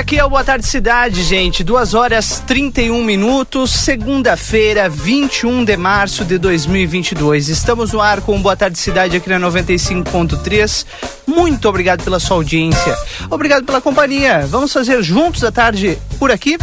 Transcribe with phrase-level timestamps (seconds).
[0.00, 1.62] aqui é o Boa Tarde Cidade, gente.
[1.62, 7.48] Duas horas 31 minutos, segunda-feira, 21 de março de 2022.
[7.48, 10.86] Estamos no ar com o Boa Tarde Cidade aqui na 95.3.
[11.26, 12.96] Muito obrigado pela sua audiência.
[13.28, 14.46] Obrigado pela companhia.
[14.46, 16.56] Vamos fazer juntos a tarde por aqui?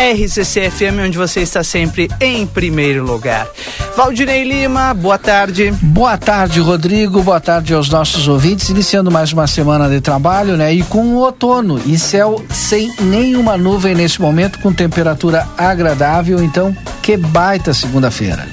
[0.00, 3.46] RCC FM, onde você está sempre em primeiro lugar.
[3.94, 5.70] Valdinei Lima, boa tarde.
[5.82, 7.22] Boa tarde, Rodrigo.
[7.22, 8.70] Boa tarde aos nossos ouvintes.
[8.70, 10.72] Iniciando mais uma semana de trabalho, né?
[10.72, 16.42] E com o outono e céu sem nenhuma nuvem nesse momento, com temperatura agradável.
[16.42, 18.48] Então, que baita segunda-feira.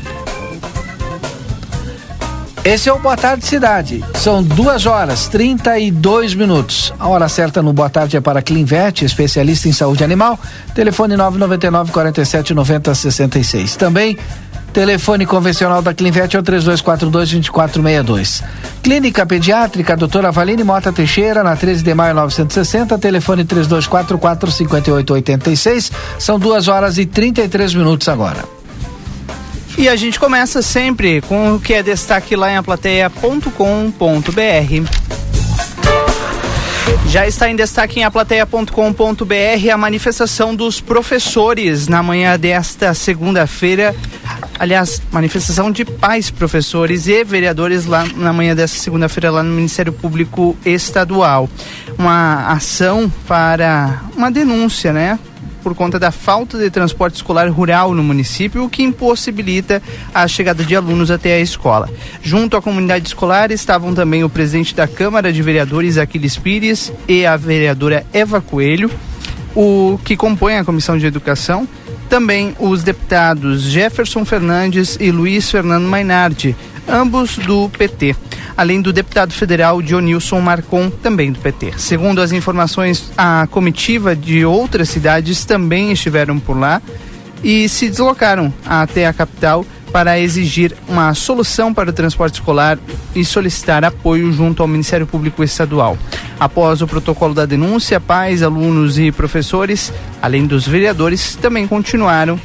[2.67, 4.03] Esse é o Boa Tarde Cidade.
[4.16, 6.93] São duas horas 32 minutos.
[6.99, 10.38] A hora certa no Boa Tarde é para Clinvet, especialista em saúde animal.
[10.76, 13.77] Telefone 999 47 90 66.
[13.77, 14.17] Também
[14.73, 18.43] Telefone convencional da Clinvet é o 3242-2462.
[18.84, 25.90] Clínica Pediátrica, doutora Valine Mota Teixeira, na 13 de maio 960, telefone 3244-5886.
[26.20, 28.57] São duas horas e 33 minutos agora.
[29.77, 33.51] E a gente começa sempre com o que é destaque lá em aplateia.com.br.
[37.07, 38.73] Já está em destaque em aplateia.com.br
[39.71, 43.95] a manifestação dos professores na manhã desta segunda-feira.
[44.57, 49.93] Aliás, manifestação de pais, professores e vereadores lá na manhã desta segunda-feira lá no Ministério
[49.93, 51.48] Público Estadual.
[51.99, 55.20] Uma ação para uma denúncia, né?
[55.68, 60.63] Por conta da falta de transporte escolar rural no município, o que impossibilita a chegada
[60.63, 61.90] de alunos até a escola.
[62.23, 67.25] Junto à comunidade escolar estavam também o presidente da Câmara de Vereadores, Aquiles Pires, e
[67.25, 68.90] a vereadora Eva Coelho,
[69.53, 71.68] o que compõe a Comissão de Educação,
[72.07, 76.56] também os deputados Jefferson Fernandes e Luiz Fernando Mainardi,
[76.88, 78.16] ambos do PT
[78.57, 81.74] além do deputado federal Dionilson Marcon, também do PT.
[81.78, 86.81] Segundo as informações, a comitiva de outras cidades também estiveram por lá
[87.44, 92.78] e se deslocaram até a capital para exigir uma solução para o transporte escolar
[93.16, 95.97] e solicitar apoio junto ao Ministério Público Estadual.
[96.40, 102.40] Após o protocolo da denúncia, pais, alunos e professores, além dos vereadores, também continuaram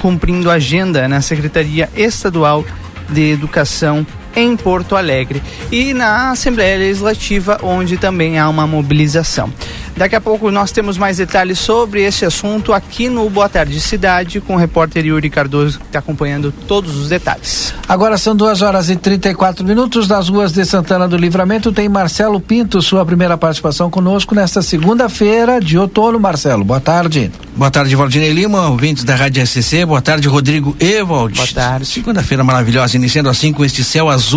[0.00, 2.64] cumprindo a agenda na Secretaria Estadual
[3.08, 4.06] de Educação
[4.38, 9.52] em Porto Alegre e na Assembleia Legislativa, onde também há uma mobilização.
[9.96, 14.40] Daqui a pouco nós temos mais detalhes sobre esse assunto aqui no Boa Tarde Cidade,
[14.40, 17.74] com o repórter Yuri Cardoso, que está acompanhando todos os detalhes.
[17.88, 21.72] Agora são duas horas e 34 minutos das ruas de Santana do Livramento.
[21.72, 26.20] Tem Marcelo Pinto, sua primeira participação conosco nesta segunda-feira de outono.
[26.20, 27.32] Marcelo, boa tarde.
[27.56, 29.84] Boa tarde, Valdinei Lima, ouvintes da Rádio SCC.
[29.84, 31.34] Boa tarde, Rodrigo Evald.
[31.34, 31.86] Boa tarde.
[31.86, 34.27] Segunda-feira maravilhosa, iniciando assim com este céu azul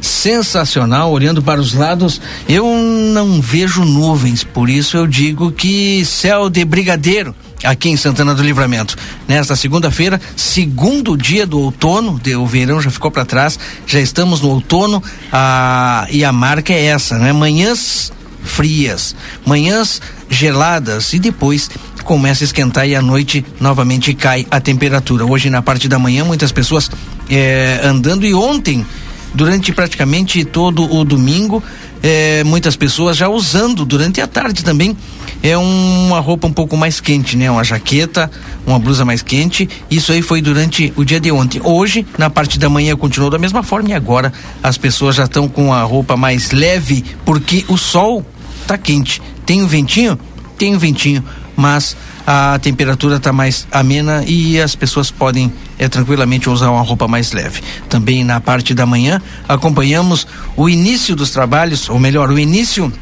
[0.00, 6.48] sensacional, olhando para os lados, eu não vejo nuvens, por isso eu digo que céu
[6.48, 7.34] de brigadeiro
[7.64, 8.96] aqui em Santana do Livramento.
[9.26, 14.40] Nesta segunda-feira, segundo dia do outono, de, o verão já ficou para trás, já estamos
[14.40, 17.32] no outono a, e a marca é essa, né?
[17.32, 18.12] Manhãs
[18.44, 20.00] frias, manhãs
[20.30, 21.68] geladas e depois
[22.04, 25.26] começa a esquentar e à noite novamente cai a temperatura.
[25.26, 26.88] Hoje na parte da manhã muitas pessoas
[27.28, 28.86] eh, andando e ontem
[29.36, 31.62] durante praticamente todo o domingo.
[32.02, 34.96] É, muitas pessoas já usando durante a tarde também
[35.42, 37.50] é uma roupa um pouco mais quente, né?
[37.50, 38.30] Uma jaqueta,
[38.66, 39.68] uma blusa mais quente.
[39.90, 41.60] Isso aí foi durante o dia de ontem.
[41.62, 44.32] Hoje, na parte da manhã, continuou da mesma forma e agora
[44.62, 48.24] as pessoas já estão com a roupa mais leve porque o sol
[48.66, 49.20] tá quente.
[49.44, 50.18] Tem um ventinho?
[50.56, 51.22] Tem um ventinho,
[51.54, 51.96] mas
[52.26, 57.30] a temperatura está mais amena e as pessoas podem é, tranquilamente usar uma roupa mais
[57.30, 57.62] leve.
[57.88, 60.26] Também na parte da manhã acompanhamos
[60.56, 62.92] o início dos trabalhos, ou melhor, o início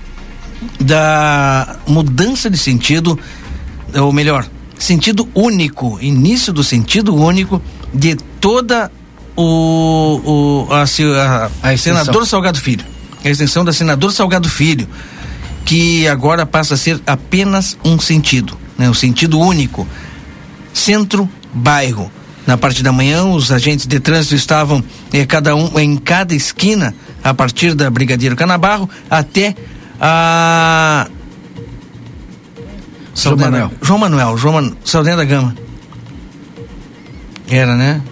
[0.79, 3.19] da mudança de sentido,
[3.95, 4.47] ou melhor,
[4.79, 7.63] sentido único, início do sentido único
[7.95, 8.93] de toda
[9.35, 12.85] o, o a, a, a senador Salgado Filho,
[13.25, 14.87] a extensão da senador Salgado Filho,
[15.65, 19.87] que agora passa a ser apenas um sentido né, o sentido único.
[20.73, 22.11] Centro-bairro.
[22.47, 26.95] Na parte da manhã, os agentes de trânsito estavam eh, cada um em cada esquina,
[27.23, 29.55] a partir da Brigadeiro Canabarro até
[30.01, 31.09] a.
[33.15, 33.73] João Manuel.
[33.81, 35.55] João Manuel, João Manuel, Saldanha da Gama.
[37.49, 38.03] Era, né?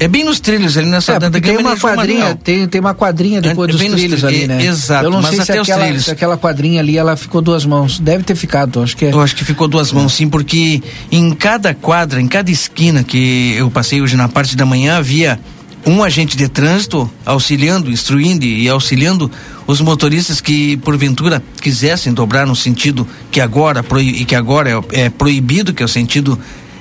[0.00, 3.68] É bem nos trilhos ali nessa é, tem uma quadrinha, tem, tem uma quadrinha depois
[3.68, 4.64] é, dos trilhos ali, né?
[4.64, 8.00] Exato, eu não mas sei se aquela, se aquela quadrinha ali ela ficou duas mãos.
[8.00, 9.12] Deve ter ficado, acho que é.
[9.12, 10.82] Eu acho que ficou duas mãos, sim, porque
[11.12, 15.38] em cada quadra, em cada esquina que eu passei hoje na parte da manhã, havia
[15.84, 19.30] um agente de trânsito auxiliando, instruindo e auxiliando
[19.66, 25.10] os motoristas que porventura quisessem dobrar no sentido que agora e que agora é, é,
[25.10, 26.38] proibido, que é o sentido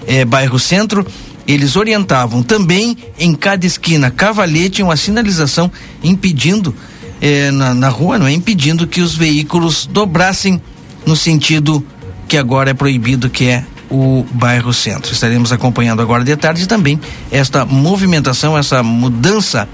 [0.07, 1.06] é, bairro centro,
[1.50, 5.72] eles orientavam também em cada esquina cavalete uma sinalização
[6.04, 6.75] impedindo
[7.19, 10.62] é, na, na rua, não é impedindo que os veículos dobrassem
[11.07, 11.84] no sentido
[12.28, 15.12] que agora é proibido, que é o bairro Centro.
[15.12, 17.00] Estaremos acompanhando agora de tarde também
[17.31, 19.68] esta movimentação, essa mudança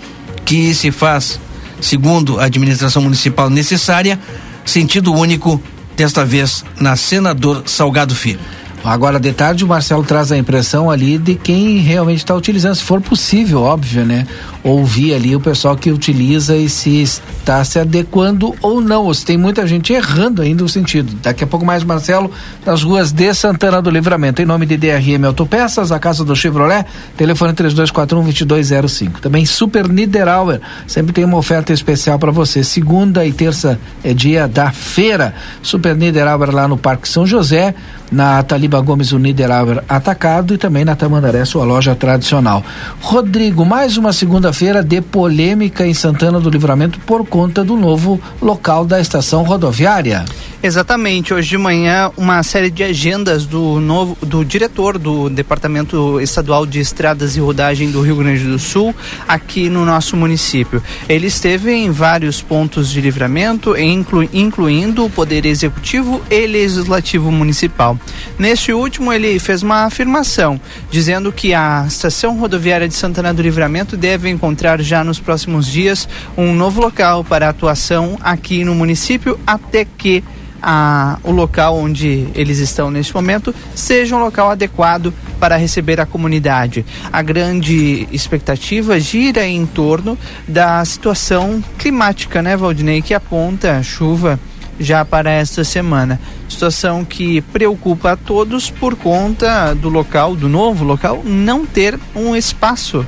[0.45, 1.37] que se faz,
[1.81, 4.17] segundo a administração municipal necessária,
[4.63, 5.61] sentido único,
[5.97, 8.39] desta vez na Senador Salgado Filho.
[8.85, 12.83] Agora de tarde o Marcelo traz a impressão ali de quem realmente está utilizando, se
[12.83, 14.27] for possível, óbvio, né?
[14.63, 19.25] Ouvir ali o pessoal que utiliza e se está se adequando ou não, ou se
[19.25, 21.13] tem muita gente errando ainda o sentido.
[21.21, 22.29] Daqui a pouco mais Marcelo
[22.63, 24.43] nas ruas de Santana do Livramento.
[24.43, 26.85] Em nome de DRM Autopeças, a casa do Chevrolet,
[27.17, 29.19] telefone 3241-2205.
[29.19, 32.63] Também Super Niederauer, sempre tem uma oferta especial para você.
[32.63, 35.33] Segunda e terça é dia da feira.
[35.63, 37.73] Super Niederauer lá no Parque São José
[38.11, 42.63] na Taliba Gomes o Niederauer Atacado e também na Tamandaré, sua loja tradicional.
[43.01, 48.85] Rodrigo, mais uma segunda-feira de polêmica em Santana do Livramento por conta do novo local
[48.85, 50.25] da estação rodoviária.
[50.65, 51.31] Exatamente.
[51.31, 56.79] Hoje de manhã, uma série de agendas do novo do diretor do Departamento Estadual de
[56.79, 58.91] Estradas e Rodagem do Rio Grande do Sul,
[59.27, 60.81] aqui no nosso município.
[61.07, 67.95] Ele esteve em vários pontos de livramento, inclu, incluindo o Poder Executivo e Legislativo Municipal.
[68.39, 70.59] Neste último, ele fez uma afirmação,
[70.89, 76.09] dizendo que a estação rodoviária de Santana do Livramento deve encontrar já nos próximos dias
[76.35, 80.23] um novo local para atuação aqui no município, até que
[80.67, 86.07] a, o local onde eles estão neste momento seja um local adequado para receber a
[86.07, 86.83] comunidade.
[87.13, 90.17] A grande expectativa gira em torno
[90.47, 94.39] da situação climática, né, Valdinei, que aponta chuva
[94.79, 96.19] já para esta semana.
[96.49, 102.35] Situação que preocupa a todos por conta do local, do novo local, não ter um
[102.35, 103.05] espaço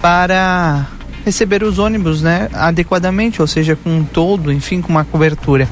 [0.00, 0.86] para
[1.24, 5.68] receber os ônibus, né, adequadamente, ou seja, com um todo, enfim, com uma cobertura.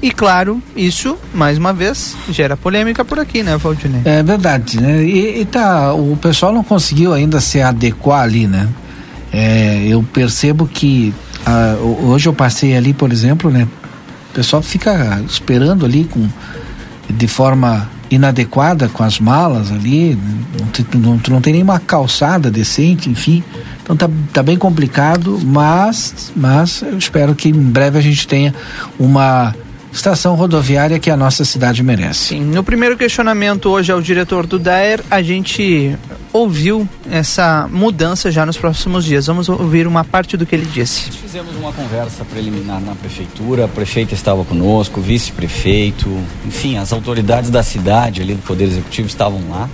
[0.00, 4.02] E claro, isso, mais uma vez, gera polêmica por aqui, né, Valdinei?
[4.04, 5.02] É verdade, né?
[5.02, 8.68] E, e tá, o pessoal não conseguiu ainda se adequar ali, né?
[9.32, 11.12] É, eu percebo que
[12.04, 13.66] hoje eu passei ali, por exemplo, né?
[14.30, 16.28] O pessoal fica esperando ali com
[17.10, 20.18] de forma inadequada com as malas ali,
[20.94, 23.42] não, não, não tem nenhuma calçada decente, enfim.
[23.82, 28.54] Então tá, tá bem complicado, mas, mas eu espero que em breve a gente tenha
[28.98, 29.54] uma
[29.92, 32.28] estação rodoviária que a nossa cidade merece.
[32.28, 35.96] Sim, no primeiro questionamento hoje ao diretor do DAER, a gente
[36.32, 39.26] ouviu essa mudança já nos próximos dias.
[39.26, 41.10] Vamos ouvir uma parte do que ele disse.
[41.10, 46.08] Fizemos uma conversa preliminar na prefeitura, a prefeita estava conosco, o vice-prefeito,
[46.46, 49.68] enfim, as autoridades da cidade ali do Poder Executivo estavam lá.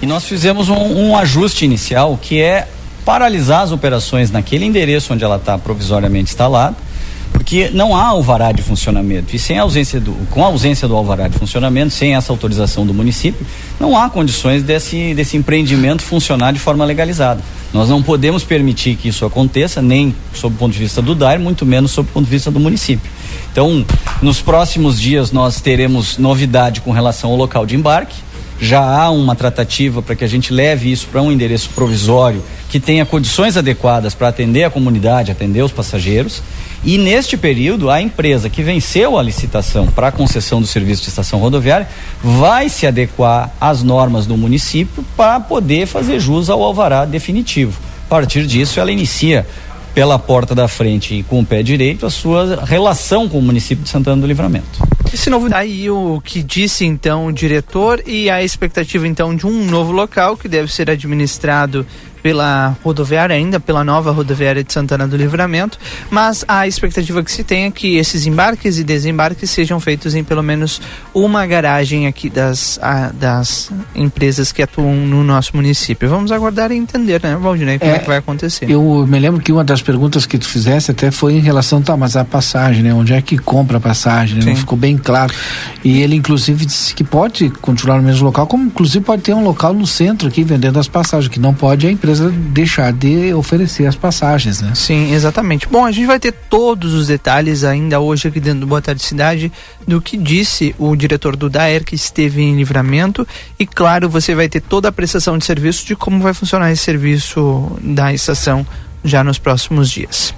[0.00, 2.68] E nós fizemos um, um ajuste inicial que é
[3.04, 6.85] paralisar as operações naquele endereço onde ela está provisoriamente instalada
[7.36, 9.36] porque não há alvará de funcionamento.
[9.36, 12.94] E sem ausência do, com a ausência do alvará de funcionamento, sem essa autorização do
[12.94, 13.46] município,
[13.78, 17.40] não há condições desse, desse empreendimento funcionar de forma legalizada.
[17.72, 21.38] Nós não podemos permitir que isso aconteça, nem sob o ponto de vista do DAIR,
[21.38, 23.10] muito menos sob o ponto de vista do município.
[23.52, 23.84] Então,
[24.22, 28.16] nos próximos dias nós teremos novidade com relação ao local de embarque.
[28.58, 32.80] Já há uma tratativa para que a gente leve isso para um endereço provisório que
[32.80, 36.42] tenha condições adequadas para atender a comunidade, atender os passageiros.
[36.86, 41.08] E neste período, a empresa que venceu a licitação para a concessão do serviço de
[41.08, 41.88] estação rodoviária
[42.22, 47.76] vai se adequar às normas do município para poder fazer jus ao alvará definitivo.
[48.06, 49.44] A partir disso, ela inicia
[49.96, 53.82] pela porta da frente e com o pé direito a sua relação com o município
[53.82, 54.86] de Santana do Livramento.
[55.12, 59.64] Esse novo aí o que disse então o diretor e a expectativa então de um
[59.64, 61.84] novo local que deve ser administrado
[62.26, 65.78] pela rodoviária, ainda pela nova rodoviária de Santana do Livramento,
[66.10, 70.24] mas a expectativa que se tem é que esses embarques e desembarques sejam feitos em
[70.24, 70.80] pelo menos
[71.14, 76.08] uma garagem aqui das, a, das empresas que atuam no nosso município.
[76.08, 78.68] Vamos aguardar e entender, né, Valdinei, como é, é, que vai acontecer.
[78.68, 81.96] Eu me lembro que uma das perguntas que tu fizesse até foi em relação, tá,
[81.96, 82.92] mas a passagem, né?
[82.92, 84.40] Onde é que compra a passagem?
[84.40, 84.46] Né?
[84.46, 85.32] Não ficou bem claro.
[85.84, 89.44] E ele, inclusive, disse que pode continuar no mesmo local, como inclusive pode ter um
[89.44, 93.34] local no centro aqui vendendo as passagens, que não pode a empresa empresa deixar de
[93.34, 94.72] oferecer as passagens, né?
[94.74, 95.68] Sim, exatamente.
[95.68, 99.02] Bom, a gente vai ter todos os detalhes ainda hoje aqui dentro do Boa Tarde
[99.02, 99.52] Cidade
[99.86, 103.26] do que disse o diretor do DAER que esteve em livramento
[103.58, 106.82] e claro, você vai ter toda a prestação de serviço de como vai funcionar esse
[106.82, 108.66] serviço da estação
[109.04, 110.34] já nos próximos dias.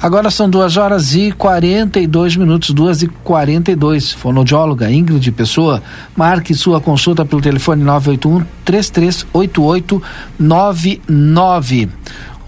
[0.00, 4.12] Agora são duas horas e 42 minutos, duas e 42.
[4.12, 5.82] Fonoaudióloga Ingrid Pessoa,
[6.14, 10.02] marque sua consulta pelo telefone 981 3388
[10.38, 11.88] 99.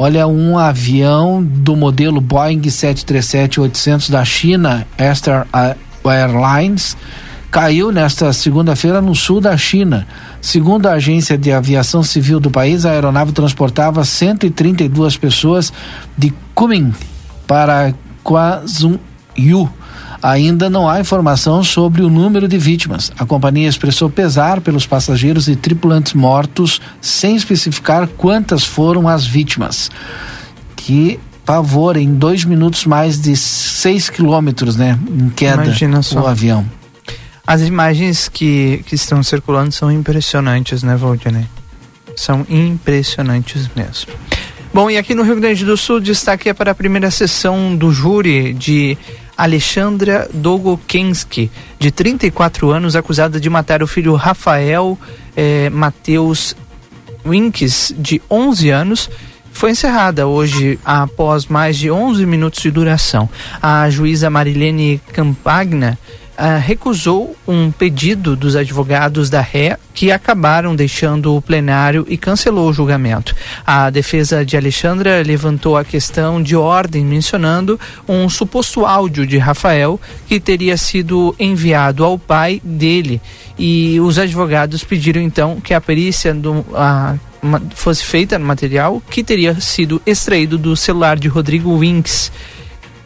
[0.00, 5.46] Olha, um avião do modelo Boeing 737-800 da China, Star
[6.04, 6.96] Airlines,
[7.50, 10.06] caiu nesta segunda-feira no sul da China.
[10.40, 15.72] Segundo a agência de aviação civil do país, a aeronave transportava 132 pessoas
[16.16, 16.92] de Kunming
[17.48, 19.68] para Kwazun-yu.
[20.22, 23.10] Ainda não há informação sobre o número de vítimas.
[23.18, 29.90] A companhia expressou pesar pelos passageiros e tripulantes mortos, sem especificar quantas foram as vítimas.
[30.76, 34.98] Que pavor, em dois minutos mais de seis quilômetros, né?
[35.08, 35.72] Em queda
[36.14, 36.66] o avião.
[37.46, 41.46] As imagens que, que estão circulando são impressionantes, né, Valdinei?
[42.14, 44.12] São impressionantes mesmo.
[44.78, 47.90] Bom, e aqui no Rio Grande do Sul, destaque é para a primeira sessão do
[47.90, 48.96] júri de
[49.36, 54.96] Alexandra Dogokensky, de 34 anos, acusada de matar o filho Rafael
[55.36, 56.54] eh, Matheus
[57.26, 59.10] Winks, de 11 anos,
[59.50, 63.28] foi encerrada hoje após mais de 11 minutos de duração.
[63.60, 65.98] A juíza Marilene Campagna
[66.38, 72.70] uh, recusou um pedido dos advogados da ré que acabaram deixando o plenário e cancelou
[72.70, 73.34] o julgamento.
[73.66, 77.78] A defesa de Alexandra levantou a questão de ordem, mencionando
[78.08, 83.20] um suposto áudio de Rafael que teria sido enviado ao pai dele.
[83.58, 87.16] E os advogados pediram então que a perícia do, a,
[87.74, 92.30] fosse feita no material que teria sido extraído do celular de Rodrigo Winks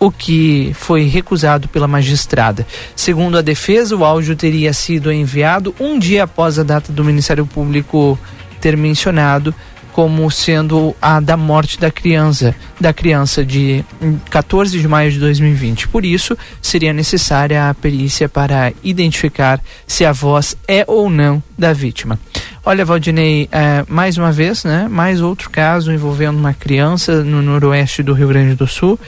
[0.03, 2.67] o que foi recusado pela magistrada.
[2.97, 7.47] Segundo a defesa, o áudio teria sido enviado um dia após a data do Ministério
[7.47, 8.19] Público
[8.61, 9.55] ter mencionado
[9.93, 13.85] como sendo a da morte da criança, da criança de
[14.29, 15.87] 14 de maio de 2020.
[15.87, 21.73] Por isso, seria necessária a perícia para identificar se a voz é ou não da
[21.73, 22.19] vítima.
[22.65, 24.89] Olha, Valdinei, é, mais uma vez, né?
[24.91, 28.99] Mais outro caso envolvendo uma criança no noroeste do Rio Grande do Sul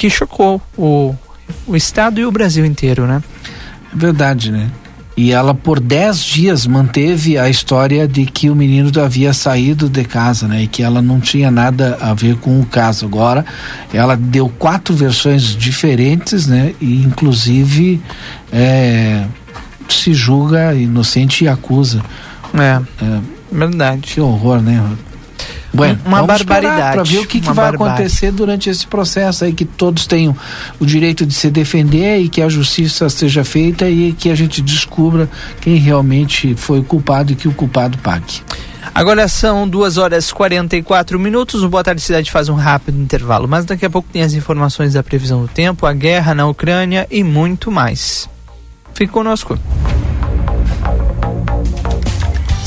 [0.00, 1.14] que chocou o,
[1.66, 3.22] o estado e o Brasil inteiro, né?
[3.92, 4.70] Verdade, né?
[5.14, 10.02] E ela por dez dias manteve a história de que o menino havia saído de
[10.04, 10.62] casa, né?
[10.62, 13.04] E que ela não tinha nada a ver com o caso.
[13.04, 13.44] Agora,
[13.92, 16.74] ela deu quatro versões diferentes, né?
[16.80, 18.00] E inclusive
[18.50, 19.26] é,
[19.86, 22.02] se julga inocente e acusa.
[22.54, 23.20] É, é
[23.52, 24.00] verdade.
[24.00, 24.82] Que horror, né?
[25.72, 26.94] Bueno, uma barbaridade.
[26.94, 30.36] Para ver o que, que vai acontecer durante esse processo aí, que todos tenham
[30.78, 34.60] o direito de se defender e que a justiça seja feita e que a gente
[34.60, 35.28] descubra
[35.60, 38.42] quem realmente foi o culpado e que o culpado pague.
[38.94, 41.62] Agora são duas horas e 44 minutos.
[41.62, 44.94] O Boa Tarde Cidade faz um rápido intervalo, mas daqui a pouco tem as informações
[44.94, 48.28] da previsão do tempo, a guerra na Ucrânia e muito mais.
[48.92, 49.58] Fique conosco.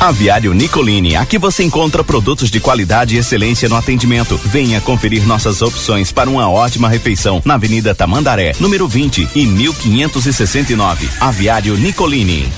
[0.00, 4.40] Aviário Nicolini, aqui você encontra produtos de qualidade e excelência no atendimento.
[4.46, 11.06] Venha conferir nossas opções para uma ótima refeição na Avenida Tamandaré, número 20 e 1569.
[11.20, 12.50] Aviário Nicolini.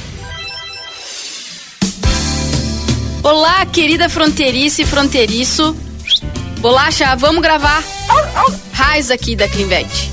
[3.25, 5.76] Olá, querida fronteiriça e fronteiriço.
[6.61, 7.82] Bolacha, vamos gravar.
[8.72, 10.12] Raiz aqui da Clinvet.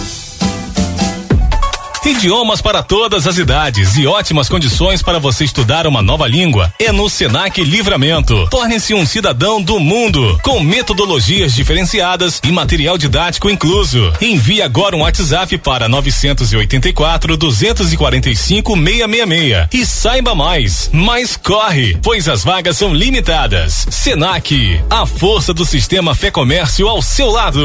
[2.03, 6.91] Idiomas para todas as idades e ótimas condições para você estudar uma nova língua é
[6.91, 8.47] no Senac Livramento.
[8.49, 14.11] Torne-se um cidadão do mundo com metodologias diferenciadas e material didático incluso.
[14.19, 20.89] Envie agora um WhatsApp para 984 245 666 e saiba mais.
[20.91, 23.85] Mas corre, pois as vagas são limitadas.
[23.91, 27.61] Senac, a força do sistema Fé Comércio ao seu lado.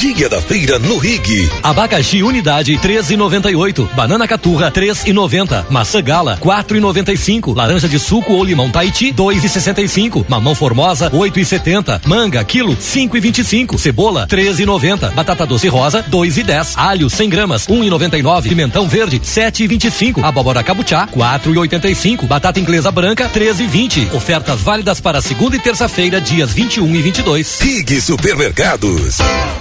[0.00, 1.50] Dia da feira no Rig.
[1.62, 3.86] Abacaxi unidade 13,98.
[3.92, 5.66] Banana caturra 3,90.
[5.68, 7.54] Maçã gala 4,95.
[7.54, 10.24] Laranja de suco ou limão Tahiti 2,65.
[10.26, 12.00] Mamão formosa 8,70.
[12.06, 13.76] Manga quilo 5,25.
[13.76, 15.12] Cebola 13,90.
[15.12, 16.72] Batata doce rosa 2,10.
[16.76, 18.44] Alho 100 gramas 1,99.
[18.44, 20.24] Pimentão verde 7,25.
[20.24, 22.26] Abóbora cabuchá 4,85.
[22.26, 24.14] Batata inglesa branca 13,20.
[24.14, 27.60] Ofertas válidas para segunda e terça-feira dias 21 e 22.
[27.60, 29.18] Rig Supermercados.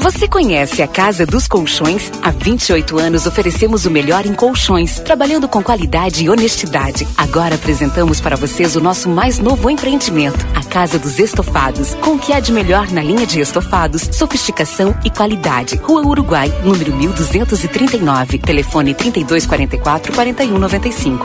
[0.00, 2.10] Você conhece a Casa dos Colchões?
[2.22, 7.06] Há 28 anos oferecemos o melhor em colchões, trabalhando com qualidade e honestidade.
[7.16, 12.18] Agora apresentamos para vocês o nosso mais novo empreendimento, a Casa dos Estofados, com o
[12.18, 15.74] que há de melhor na linha de estofados, sofisticação e qualidade.
[15.76, 21.24] Rua Uruguai, número 1239, telefone 3244 4195.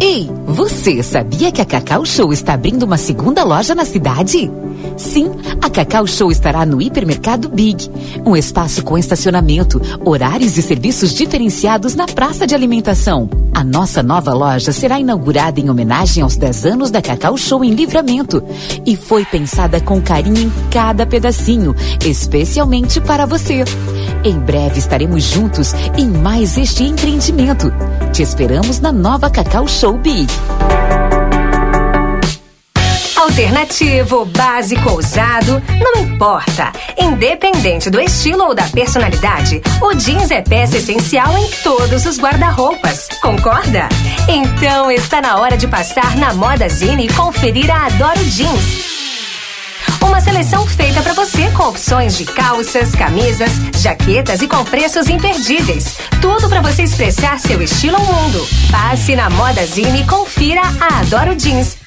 [0.00, 4.48] Ei, você sabia que a Cacau Show está abrindo uma segunda loja na cidade?
[4.96, 7.90] Sim, a Cacau Show estará no Hipermercado Big,
[8.24, 13.28] um espaço com estacionamento, horários e serviços diferenciados na praça de alimentação.
[13.52, 17.74] A nossa nova loja será inaugurada em homenagem aos 10 anos da Cacau Show em
[17.74, 18.42] Livramento
[18.86, 23.64] e foi pensada com carinho em cada pedacinho, especialmente para você.
[24.22, 27.72] Em breve estaremos juntos em mais este empreendimento.
[28.12, 30.28] Te esperamos na nova Cacau Show Big.
[33.16, 36.72] Alternativo, básico, ousado, não importa.
[36.96, 43.08] Independente do estilo ou da personalidade, o jeans é peça essencial em todos os guarda-roupas.
[43.20, 43.88] Concorda?
[44.28, 49.03] Então está na hora de passar na Moda Zine e conferir a Adoro Jeans.
[50.00, 55.96] Uma seleção feita para você com opções de calças, camisas, jaquetas e com preços imperdíveis.
[56.20, 58.46] Tudo para você expressar seu estilo ao mundo.
[58.70, 61.83] Passe na Moda Zine e confira a Adoro Jeans.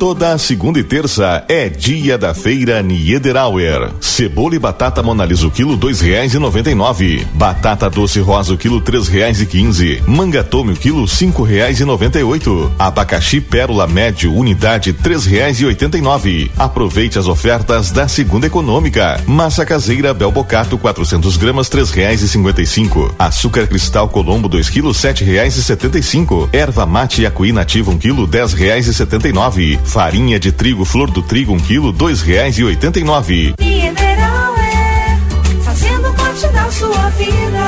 [0.00, 3.92] Toda segunda e terça é dia da feira Niederauer.
[4.00, 7.26] Cebola e batata monalisa o quilo dois reais e noventa e nove.
[7.34, 10.02] Batata doce rosa o quilo três reais e quinze.
[10.06, 12.72] Manga tome o quilo cinco reais e noventa e oito.
[12.78, 16.50] Abacaxi pérola médio unidade três reais e oitenta e nove.
[16.56, 19.20] Aproveite as ofertas da segunda econômica.
[19.26, 23.14] Massa caseira Belbocato 400 gramas três reais e cinquenta e cinco.
[23.18, 26.48] Açúcar cristal Colombo 2 quilos sete reais e setenta e cinco.
[26.54, 29.78] Erva mate Acuí nativa um quilo dez reais e setenta e nove.
[29.90, 33.54] Farinha de trigo flor do trigo um quilo dois reais e oitenta e nove.
[33.58, 35.18] Mineral é
[35.64, 37.59] fazendo parte da sua vida.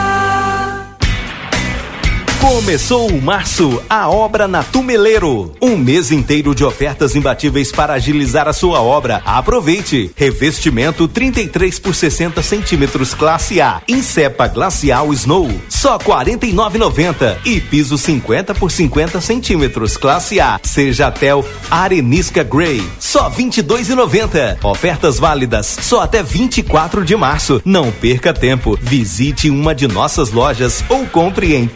[2.42, 5.54] Começou o março, a obra na Tumeleiro.
[5.62, 9.22] Um mês inteiro de ofertas imbatíveis para agilizar a sua obra.
[9.24, 10.10] Aproveite.
[10.16, 13.80] Revestimento 33 por 60 centímetros classe A.
[13.86, 15.48] Incepa Glacial Snow.
[15.68, 17.36] Só 49,90.
[17.44, 20.58] E piso 50 por 50 centímetros classe A.
[20.64, 22.84] Seja Tel Arenisca Grey.
[22.98, 24.64] Só 22,90.
[24.64, 27.62] Ofertas válidas só até 24 de março.
[27.64, 28.76] Não perca tempo.
[28.82, 31.68] Visite uma de nossas lojas ou compre em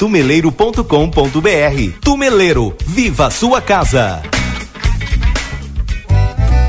[0.57, 2.01] tumeleiro.com.br.
[2.01, 4.23] Tumeleiro, viva a sua casa.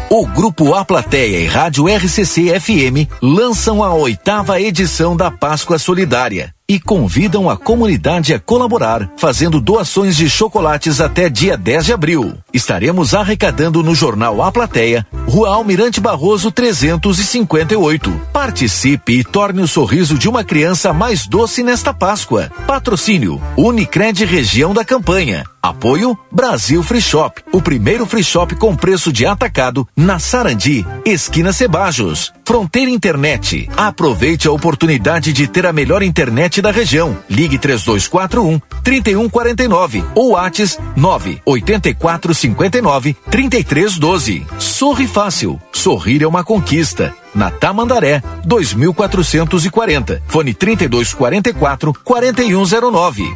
[0.09, 6.56] O Grupo A Plateia e Rádio RCC FM lançam a oitava edição da Páscoa Solidária
[6.69, 12.37] e convidam a comunidade a colaborar, fazendo doações de chocolates até dia 10 de abril.
[12.53, 18.21] Estaremos arrecadando no jornal A Plateia, Rua Almirante Barroso 358.
[18.33, 22.51] Participe e torne o sorriso de uma criança mais doce nesta Páscoa.
[22.67, 25.45] Patrocínio Unicred Região da Campanha.
[25.67, 31.51] Apoio Brasil Free Shop, o primeiro free shop com preço de atacado na Sarandi, esquina
[31.51, 32.31] Cebajos.
[32.45, 33.69] Fronteira Internet.
[33.75, 37.17] Aproveite a oportunidade de ter a melhor internet da região.
[37.29, 44.47] Ligue 3241 3149 ou Whats 98459 3312.
[44.57, 45.61] Sorri fácil.
[45.73, 47.13] Sorrir é uma conquista.
[47.35, 50.23] Na Tamandaré, 2440.
[50.27, 53.35] Fone 3244 4109.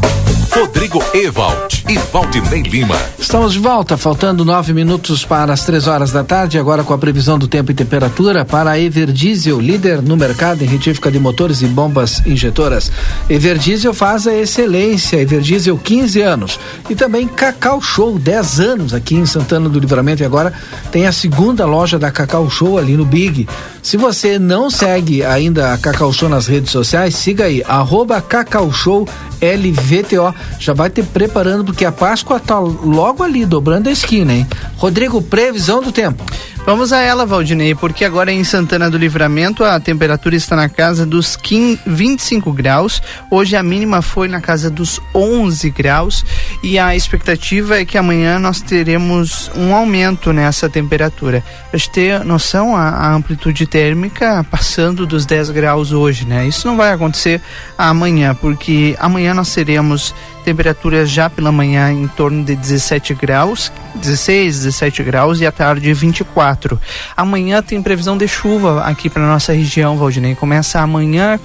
[0.53, 2.97] Rodrigo Ewald e Valdinei Lima.
[3.17, 6.97] Estamos de volta, faltando nove minutos para as três horas da tarde, agora com a
[6.97, 11.61] previsão do tempo e temperatura para a Everdiesel, líder no mercado em retífica de motores
[11.61, 12.91] e bombas injetoras.
[13.29, 16.59] Everdiesel faz a excelência, Everdiesel 15 anos.
[16.89, 20.51] E também Cacau Show, 10 anos aqui em Santana do Livramento e agora
[20.91, 23.47] tem a segunda loja da Cacau Show ali no Big.
[23.81, 28.71] Se você não segue ainda a Cacau Show nas redes sociais, siga aí, arroba Cacau
[28.71, 29.07] Show
[29.41, 30.33] LVTO.
[30.59, 34.47] Já vai te preparando porque a Páscoa tá logo ali, dobrando a esquina, hein?
[34.77, 36.23] Rodrigo, previsão do tempo.
[36.63, 41.07] Vamos a ela, Valdinei, porque agora em Santana do Livramento a temperatura está na casa
[41.07, 43.01] dos 15, 25 graus.
[43.31, 46.23] Hoje a mínima foi na casa dos 11 graus
[46.61, 51.43] e a expectativa é que amanhã nós teremos um aumento nessa temperatura.
[51.71, 56.47] Para gente ter noção, a, a amplitude térmica passando dos 10 graus hoje, né?
[56.47, 57.41] Isso não vai acontecer
[57.75, 64.63] amanhã, porque amanhã nós teremos temperaturas já pela manhã em torno de 17 graus, 16,
[64.63, 66.79] 17 graus e à tarde 24.
[67.15, 70.35] Amanhã tem previsão de chuva aqui para nossa região, Valdinei.
[70.35, 71.39] Começa amanhã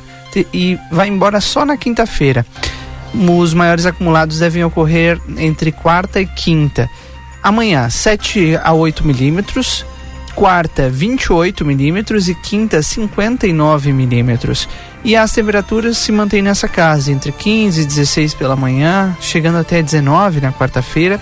[0.53, 2.45] e vai embora só na quinta-feira.
[3.15, 6.91] Os maiores acumulados devem ocorrer entre quarta e quinta.
[7.43, 9.87] Amanhã, 7 a 8 milímetros.
[10.37, 14.69] Quarta, 28 milímetros e quinta, 59 milímetros.
[15.03, 19.81] E as temperaturas se mantêm nessa casa, entre 15 e 16 pela manhã, chegando até
[19.81, 21.19] 19 na quarta-feira.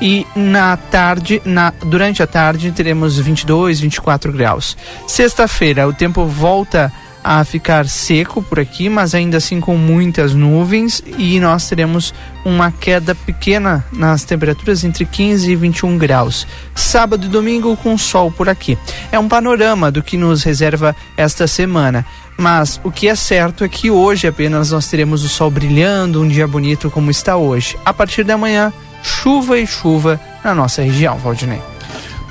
[0.00, 4.76] E na tarde, na, durante a tarde, teremos 22, 24 graus.
[5.08, 6.92] Sexta-feira, o tempo volta
[7.24, 12.12] a ficar seco por aqui, mas ainda assim com muitas nuvens e nós teremos
[12.44, 16.46] uma queda pequena nas temperaturas entre 15 e 21 graus.
[16.74, 18.76] Sábado e domingo com sol por aqui.
[19.10, 22.04] É um panorama do que nos reserva esta semana.
[22.36, 26.28] Mas o que é certo é que hoje apenas nós teremos o sol brilhando, um
[26.28, 27.76] dia bonito como está hoje.
[27.84, 31.71] A partir da manhã, chuva e chuva na nossa região, Valdinei.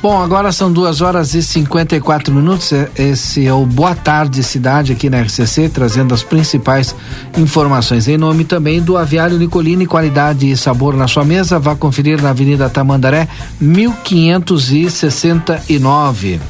[0.02, 2.74] Bom, agora são duas horas e 54 minutos.
[2.98, 6.96] Esse é o Boa Tarde Cidade aqui na RCC, trazendo as principais
[7.38, 8.08] informações.
[8.08, 11.60] Em nome também do Aviário Nicolini, qualidade e sabor na sua mesa.
[11.60, 13.28] Vá conferir na Avenida Tamandaré,
[13.60, 16.42] 1569.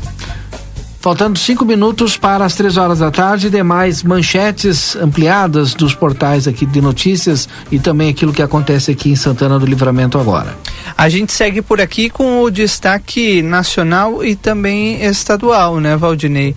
[1.02, 6.64] Faltando cinco minutos para as três horas da tarde, demais manchetes ampliadas dos portais aqui
[6.64, 10.56] de notícias e também aquilo que acontece aqui em Santana do Livramento agora.
[10.96, 16.56] A gente segue por aqui com o destaque nacional e também estadual, né, Valdinei?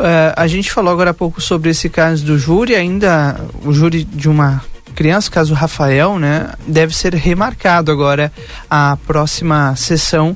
[0.00, 4.02] Eh, a gente falou agora há pouco sobre esse caso do júri, ainda o júri
[4.02, 4.60] de uma
[4.94, 8.32] criança, caso Rafael, né, deve ser remarcado agora
[8.70, 10.34] a próxima sessão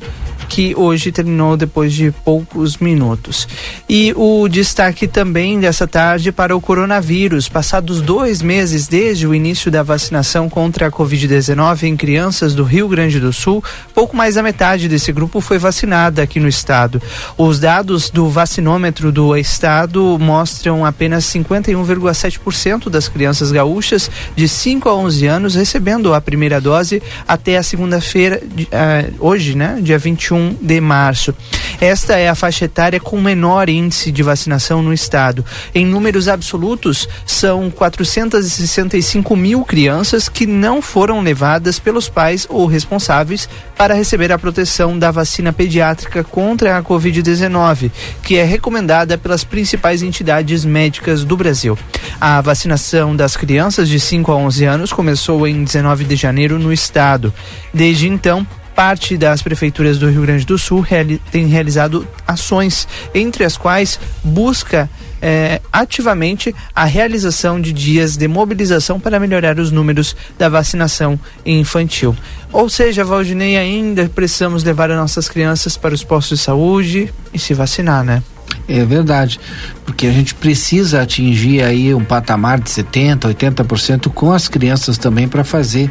[0.49, 3.47] que hoje terminou depois de poucos minutos.
[3.89, 7.49] E o destaque também dessa tarde para o coronavírus.
[7.49, 12.89] Passados dois meses desde o início da vacinação contra a Covid-19 em crianças do Rio
[12.89, 13.63] Grande do Sul,
[13.95, 17.01] pouco mais da metade desse grupo foi vacinada aqui no estado.
[17.37, 24.95] Os dados do vacinômetro do estado mostram apenas 51,7% das crianças gaúchas de 5 a
[24.95, 30.57] 11 anos recebendo a primeira dose até a segunda-feira, de- ah, hoje, né, dia 21
[30.61, 31.35] de março.
[31.81, 35.45] Esta é a faixa etária com menor índice de vacinação no estado.
[35.75, 43.49] Em números absolutos, são 465 mil crianças que não foram levadas pelos pais ou responsáveis
[43.77, 47.91] para receber a proteção da vacina pediátrica contra a Covid-19,
[48.23, 51.79] que é recomendada pelas principais entidades médicas do Brasil.
[52.21, 56.73] A vacinação das crianças de 5 a 11 anos começou em 19 de janeiro no
[56.73, 57.33] estado.
[57.73, 58.47] Desde então,
[58.79, 63.99] parte das prefeituras do Rio Grande do Sul reali tem realizado ações, entre as quais
[64.23, 64.89] busca
[65.21, 72.17] eh, ativamente a realização de dias de mobilização para melhorar os números da vacinação infantil.
[72.53, 77.39] Ou seja, Valdinei, ainda precisamos levar as nossas crianças para os postos de saúde e
[77.39, 78.23] se vacinar, né?
[78.69, 79.41] É verdade,
[79.87, 85.27] porque a gente precisa atingir aí um patamar de 70, 80% com as crianças também
[85.27, 85.91] para fazer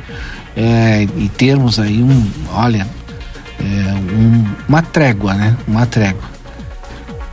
[0.55, 2.87] é, e termos aí um, olha,
[3.59, 5.57] é, um- uma trégua, né?
[5.67, 6.36] Uma trégua.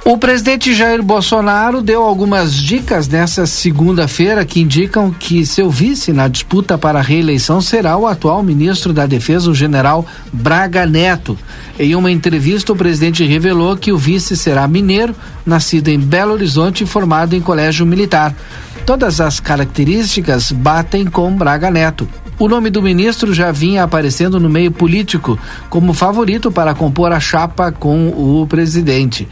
[0.07, 6.29] O presidente Jair Bolsonaro deu algumas dicas nessa segunda-feira que indicam que seu vice na
[6.29, 11.38] disputa para a reeleição será o atual ministro da Defesa, o general Braga Neto.
[11.79, 16.85] Em uma entrevista, o presidente revelou que o vice será mineiro, nascido em Belo Horizonte
[16.85, 18.37] e formado em colégio militar.
[18.85, 22.07] Todas as características batem com Braga Neto.
[22.37, 25.38] O nome do ministro já vinha aparecendo no meio político
[25.70, 29.29] como favorito para compor a chapa com o presidente.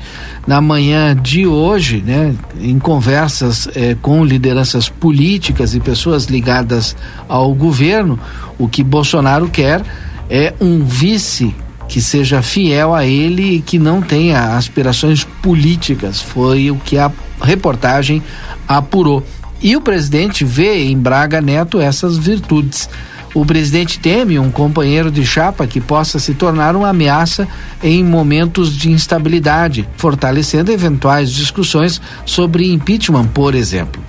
[0.46, 6.96] Na manhã de hoje, né, em conversas eh, com lideranças políticas e pessoas ligadas
[7.28, 8.20] ao governo,
[8.56, 9.82] o que Bolsonaro quer
[10.30, 11.52] é um vice
[11.88, 16.22] que seja fiel a ele e que não tenha aspirações políticas.
[16.22, 17.10] Foi o que a
[17.42, 18.22] reportagem
[18.66, 19.24] apurou.
[19.62, 22.88] E o presidente vê em Braga Neto essas virtudes.
[23.34, 27.48] O presidente teme um companheiro de chapa que possa se tornar uma ameaça
[27.82, 34.02] em momentos de instabilidade, fortalecendo eventuais discussões sobre impeachment, por exemplo.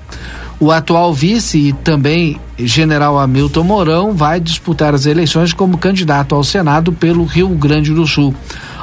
[0.60, 6.44] O atual vice e também general Hamilton Mourão vai disputar as eleições como candidato ao
[6.44, 8.34] Senado pelo Rio Grande do Sul.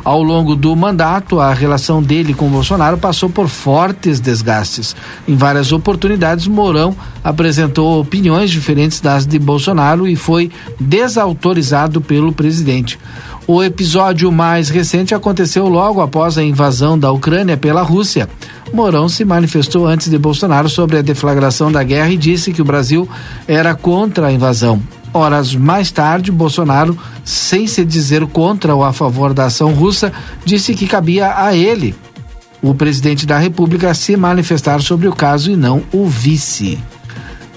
[0.04, 4.96] Ao longo do mandato, a relação dele com Bolsonaro passou por fortes desgastes.
[5.28, 12.98] Em várias oportunidades, Mourão apresentou opiniões diferentes das de Bolsonaro e foi desautorizado pelo presidente.
[13.46, 18.28] O episódio mais recente aconteceu logo após a invasão da Ucrânia pela Rússia.
[18.72, 22.64] Mourão se manifestou antes de Bolsonaro sobre a deflagração da guerra e disse que o
[22.64, 23.08] Brasil
[23.48, 24.80] era contra a invasão.
[25.12, 30.12] Horas mais tarde, Bolsonaro, sem se dizer contra ou a favor da ação russa,
[30.44, 31.94] disse que cabia a ele,
[32.62, 36.78] o presidente da República, se manifestar sobre o caso e não o vice.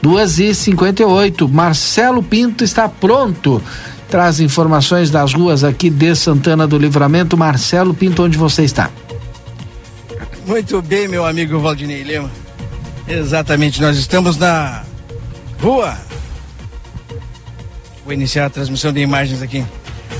[0.02, 3.62] 2 e 58 Marcelo Pinto está pronto.
[4.10, 7.38] Traz informações das ruas aqui de Santana do Livramento.
[7.38, 8.89] Marcelo Pinto, onde você está?
[10.46, 12.30] Muito bem, meu amigo Valdinei Lema.
[13.08, 14.84] Exatamente, nós estamos na
[15.62, 15.98] rua
[18.04, 19.66] Vou iniciar a transmissão de imagens aqui.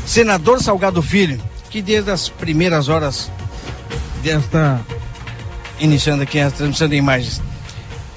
[0.06, 3.30] Senador Salgado Filho, que desde as primeiras horas
[4.22, 4.80] desta.
[5.80, 7.41] Iniciando aqui a transmissão de imagens.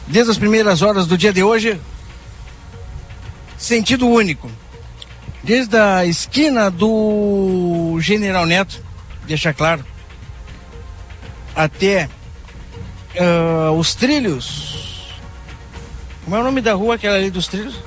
[0.07, 1.81] Desde as primeiras horas do dia de hoje,
[3.59, 4.51] sentido único.
[5.43, 8.83] Desde a esquina do General Neto,
[9.27, 9.85] deixa claro,
[11.55, 12.09] até
[13.15, 15.15] uh, os trilhos.
[16.25, 17.81] Como é o nome da rua aquela ali dos trilhos?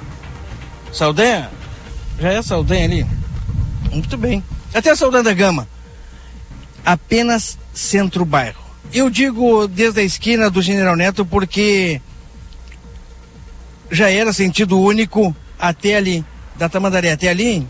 [0.92, 1.59] Saldanha?
[2.20, 3.06] Já é a Saldanha ali?
[3.92, 4.44] Muito bem.
[4.74, 5.68] Até a Saldanha da Gama.
[6.86, 8.60] Apenas centro-bairro.
[8.94, 12.02] Eu digo desde a esquina do General Neto porque
[13.92, 16.26] já era sentido único até ali,
[16.58, 17.66] da Tamandaré até ali,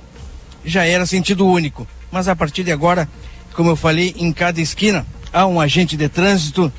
[0.66, 1.88] já era sentido único.
[2.12, 3.08] Mas a partir de agora,
[3.54, 6.72] como eu falei, em cada esquina há um agente de trânsito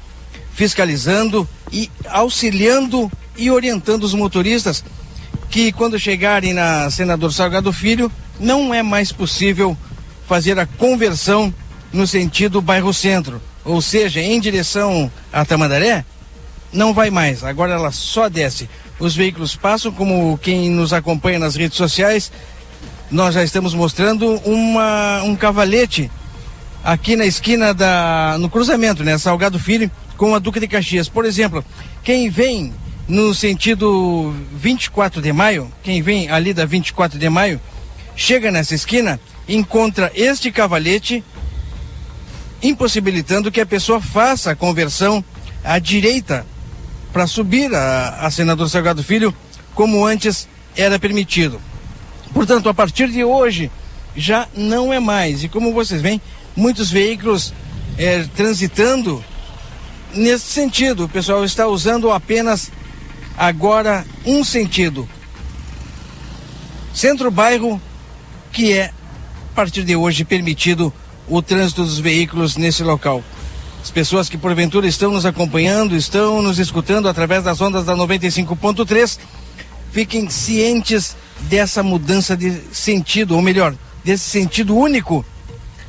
[0.52, 4.84] fiscalizando e auxiliando e orientando os motoristas
[5.50, 9.76] que quando chegarem na Senador Salgado Filho, não é mais possível
[10.26, 11.52] fazer a conversão
[11.92, 16.04] no sentido bairro centro, ou seja, em direção a Tamandaré,
[16.72, 18.70] não vai mais, agora ela só desce.
[19.00, 22.30] Os veículos passam, como quem nos acompanha nas redes sociais,
[23.10, 26.08] nós já estamos mostrando uma, um cavalete
[26.84, 28.36] aqui na esquina da.
[28.38, 29.18] no cruzamento, né?
[29.18, 31.08] Salgado Filho com a Duca de Caxias.
[31.08, 31.64] Por exemplo,
[32.04, 32.72] quem vem
[33.10, 37.60] no sentido 24 de maio, quem vem ali da 24 de maio,
[38.14, 41.24] chega nessa esquina, encontra este cavalete,
[42.62, 45.24] impossibilitando que a pessoa faça a conversão
[45.64, 46.46] à direita
[47.12, 49.34] para subir a, a senador Salgado Filho,
[49.74, 51.60] como antes era permitido.
[52.32, 53.72] Portanto, a partir de hoje
[54.14, 55.42] já não é mais.
[55.42, 56.20] E como vocês veem,
[56.54, 57.52] muitos veículos
[57.98, 59.24] é, transitando
[60.14, 61.06] nesse sentido.
[61.06, 62.70] O pessoal está usando apenas
[63.40, 65.08] agora um sentido.
[66.92, 67.80] Centro-bairro,
[68.52, 68.92] que é,
[69.52, 70.92] a partir de hoje, permitido
[71.26, 73.24] o trânsito dos veículos nesse local.
[73.82, 79.18] As pessoas que porventura estão nos acompanhando, estão nos escutando através das ondas da 95.3,
[79.90, 83.74] fiquem cientes dessa mudança de sentido, ou melhor,
[84.04, 85.24] desse sentido único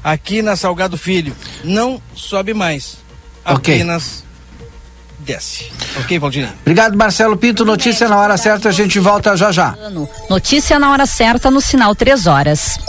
[0.01, 1.35] aqui na Salgado Filho.
[1.65, 2.99] Não sobe mais,
[3.43, 3.75] Ok.
[3.75, 4.23] apenas
[5.21, 5.71] desce.
[5.99, 6.49] Ok, Valdinei?
[6.61, 7.63] Obrigado, Marcelo Pinto.
[7.63, 9.75] Notícia na hora certa, a gente volta já já.
[10.29, 12.79] Notícia na hora certa no sinal 3 horas.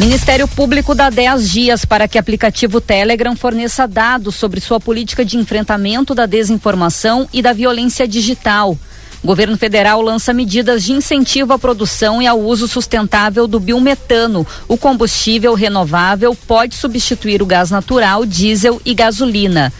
[0.00, 5.36] Ministério Público dá 10 dias para que aplicativo Telegram forneça dados sobre sua política de
[5.36, 8.76] enfrentamento da desinformação e da violência digital.
[9.24, 14.44] Governo federal lança medidas de incentivo à produção e ao uso sustentável do biometano.
[14.66, 19.72] O combustível renovável pode substituir o gás natural, diesel e gasolina.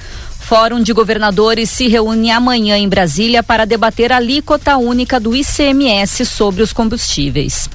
[0.52, 6.26] Fórum de Governadores se reúne amanhã em Brasília para debater a alíquota única do ICMS
[6.26, 7.70] sobre os combustíveis.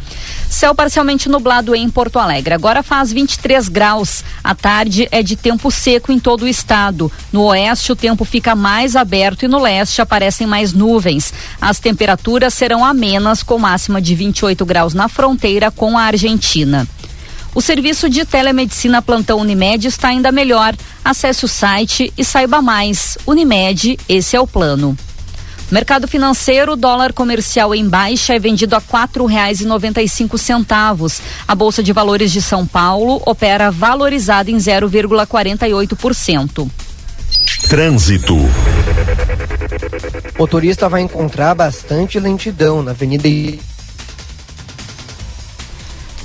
[0.47, 2.53] Céu parcialmente nublado em Porto Alegre.
[2.53, 4.23] Agora faz 23 graus.
[4.43, 7.11] A tarde é de tempo seco em todo o estado.
[7.33, 11.33] No oeste, o tempo fica mais aberto e no leste aparecem mais nuvens.
[11.59, 16.87] As temperaturas serão amenas, com máxima de 28 graus na fronteira com a Argentina.
[17.57, 20.75] O serviço de telemedicina Plantão Unimed está ainda melhor.
[21.03, 23.17] Acesse o site e saiba mais.
[23.25, 24.95] Unimed, esse é o plano.
[25.71, 30.37] Mercado financeiro, dólar comercial em baixa é vendido a quatro reais e noventa e cinco
[30.37, 31.19] centavos.
[31.47, 36.69] A Bolsa de Valores de São Paulo opera valorizada em 0,48%.
[37.67, 38.35] Trânsito.
[38.35, 38.51] O
[40.37, 43.27] motorista vai encontrar bastante lentidão na Avenida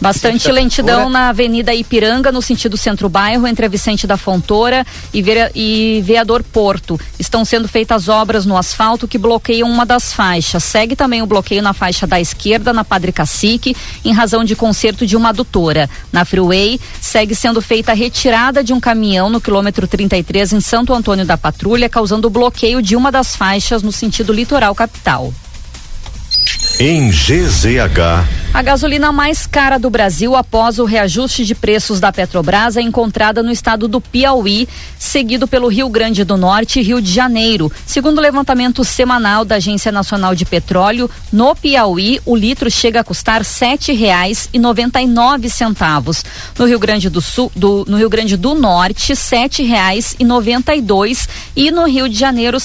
[0.03, 4.85] Bastante lentidão na Avenida Ipiranga, no sentido centro-bairro, entre a Vicente da Fontoura
[5.15, 6.99] e, Ve e Veador Porto.
[7.21, 10.65] Estão sendo feitas obras no asfalto que bloqueiam uma das faixas.
[10.65, 15.07] Segue também o bloqueio na faixa da esquerda, na Padre Cacique, em razão de conserto
[15.07, 15.89] de uma adutora.
[16.11, 20.93] Na Freeway, segue sendo feita a retirada de um caminhão no quilômetro 33 em Santo
[20.93, 25.33] Antônio da Patrulha, causando o bloqueio de uma das faixas no sentido litoral capital.
[26.81, 28.42] Em GZH.
[28.55, 33.43] A gasolina mais cara do Brasil após o reajuste de preços da Petrobras é encontrada
[33.43, 37.73] no estado do Piauí, seguido pelo Rio Grande do Norte e Rio de Janeiro.
[37.87, 43.05] Segundo o levantamento semanal da Agência Nacional de Petróleo, no Piauí o litro chega a
[43.05, 43.43] custar
[45.09, 46.23] nove centavos.
[46.59, 50.75] No Rio Grande do Sul, do, no Rio Grande do Norte, sete reais e noventa
[50.83, 51.27] dois
[51.71, 52.61] no Rio de Janeiro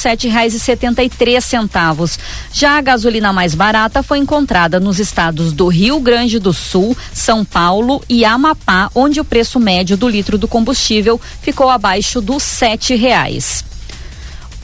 [1.10, 2.20] três centavos.
[2.52, 7.46] Já a gasolina mais barata foi encontrada nos estados do Rio Grande do Sul, São
[7.46, 12.96] Paulo e Amapá, onde o preço médio do litro do combustível ficou abaixo dos sete
[12.96, 13.64] reais.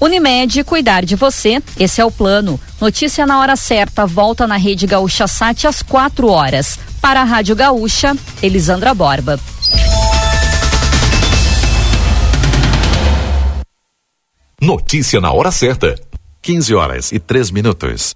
[0.01, 2.59] Unimed, cuidar de você, esse é o plano.
[2.81, 6.77] Notícia na hora certa, volta na Rede Gaúcha Sat às quatro horas.
[6.99, 9.39] Para a Rádio Gaúcha, Elisandra Borba.
[14.59, 15.95] Notícia na hora certa.
[16.41, 18.15] 15 horas e 3 minutos.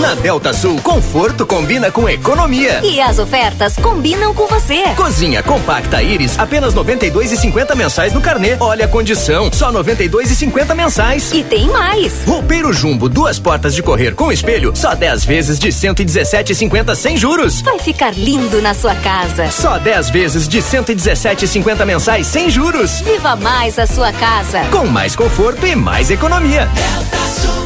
[0.00, 2.80] Na Delta Sul, conforto combina com economia.
[2.84, 4.82] E as ofertas combinam com você.
[4.94, 8.56] Cozinha compacta Iris, apenas 92,50 mensais no carnê.
[8.60, 11.32] Olha a condição, só 92,50 mensais.
[11.32, 12.24] E tem mais.
[12.26, 17.62] Roupeiro Jumbo, duas portas de correr com espelho, só 10 vezes de 117,50 sem juros.
[17.62, 19.50] Vai ficar lindo na sua casa.
[19.50, 23.00] Só 10 vezes de 117,50 mensais sem juros.
[23.00, 24.60] Viva mais a sua casa.
[24.70, 26.68] Com mais conforto e mais economia.
[26.74, 27.65] Delta Sul.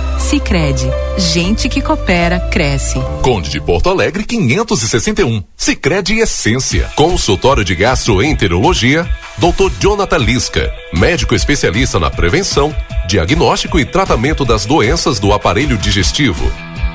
[0.21, 2.99] Sicredi, gente que coopera cresce.
[3.23, 5.43] Conde de Porto Alegre 561.
[5.57, 6.89] Sicredi Essência.
[6.95, 9.71] Consultório de Gastroenterologia, Dr.
[9.79, 12.73] Jonathan Lisca, médico especialista na prevenção,
[13.07, 16.49] diagnóstico e tratamento das doenças do aparelho digestivo.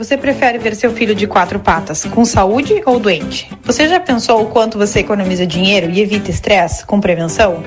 [0.00, 3.50] Você prefere ver seu filho de quatro patas com saúde ou doente?
[3.62, 7.62] Você já pensou o quanto você economiza dinheiro e evita estresse com prevenção?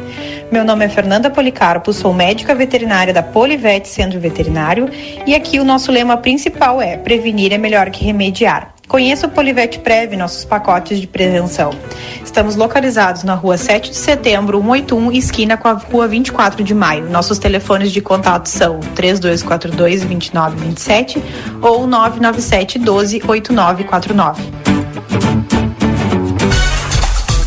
[0.52, 4.90] Meu nome é Fernanda Policarpo, sou médica veterinária da Polivete Centro Veterinário
[5.28, 8.73] e aqui o nosso lema principal é: prevenir é melhor que remediar.
[8.94, 11.72] Conheça o Polivete Prev, nossos pacotes de prevenção.
[12.24, 17.10] Estamos localizados na rua 7 de setembro, 181, esquina com a rua 24 de maio.
[17.10, 21.20] Nossos telefones de contato são 3242-2927
[21.60, 24.73] ou 997 12 8949.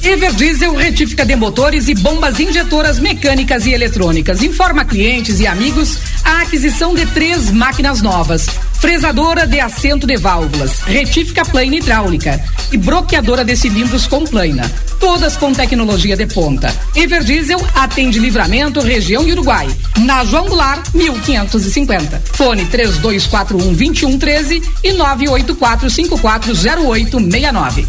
[0.07, 4.40] Everdiesel retífica de motores e bombas injetoras mecânicas e eletrônicas.
[4.40, 10.78] Informa clientes e amigos a aquisição de três máquinas novas: fresadora de assento de válvulas,
[10.86, 12.40] retífica plana hidráulica
[12.70, 14.70] e bloqueadora de cilindros com plana.
[15.00, 16.72] Todas com tecnologia de ponta.
[16.94, 19.68] Everdiesel atende livramento, região Uruguai.
[19.98, 22.22] Na João Goulart, 1550.
[22.32, 27.88] Fone 3241 2113 e 984 540869.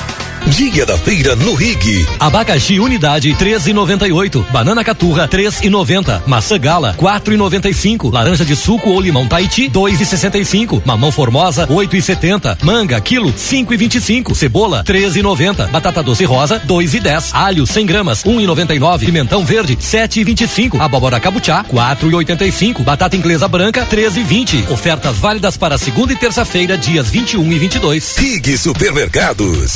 [0.47, 2.05] Dia da feira no Rig.
[2.19, 4.43] Abacaxi unidade 13,98.
[4.51, 6.23] Banana caturra 3,90.
[6.25, 8.11] Maçã gala 4,95.
[8.11, 10.81] Laranja de suco ou limão Tahiti 2,65.
[10.85, 12.57] Mamão formosa 8,70.
[12.63, 14.35] Manga quilo 5,25.
[14.35, 15.69] Cebola 13,90.
[15.69, 17.29] Batata doce rosa 2,10.
[17.33, 18.99] Alho 100 gramas 1,99.
[18.99, 20.79] Pimentão verde 7,25.
[20.81, 22.83] Abóbora cabuchá 4,85.
[22.83, 24.71] Batata inglesa branca 13,20.
[24.71, 28.17] Ofertas válidas para segunda e terça-feira dias 21 e 22.
[28.17, 29.75] Rig Supermercados.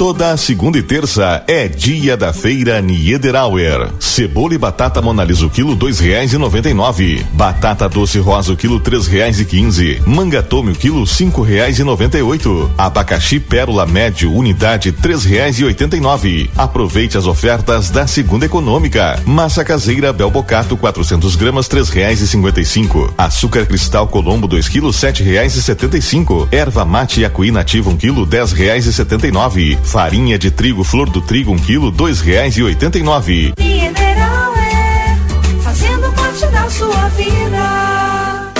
[0.00, 3.92] Toda segunda e terça é dia da feira Niederauer.
[4.00, 7.22] Cebola e batata monalisa o quilo dois reais e noventa e nove.
[7.34, 10.00] Batata doce rosa o quilo três reais e quinze.
[10.06, 12.70] Manga tome o quilo cinco reais e noventa e oito.
[12.78, 16.50] Abacaxi pérola médio unidade três reais e oitenta e nove.
[16.56, 19.20] Aproveite as ofertas da segunda econômica.
[19.26, 23.12] Massa caseira Belbocato 400 gramas três reais e cinquenta e cinco.
[23.18, 26.48] Açúcar cristal Colombo 2 quilos sete reais e setenta e cinco.
[26.50, 29.78] Erva mate Acuí nativa um quilo dez reais e setenta e nove.
[29.90, 33.52] Farinha de trigo flor do trigo um quilo dois reais e oitenta e nove.
[33.58, 35.16] Mineral é
[35.64, 38.52] fazendo parte da sua vida.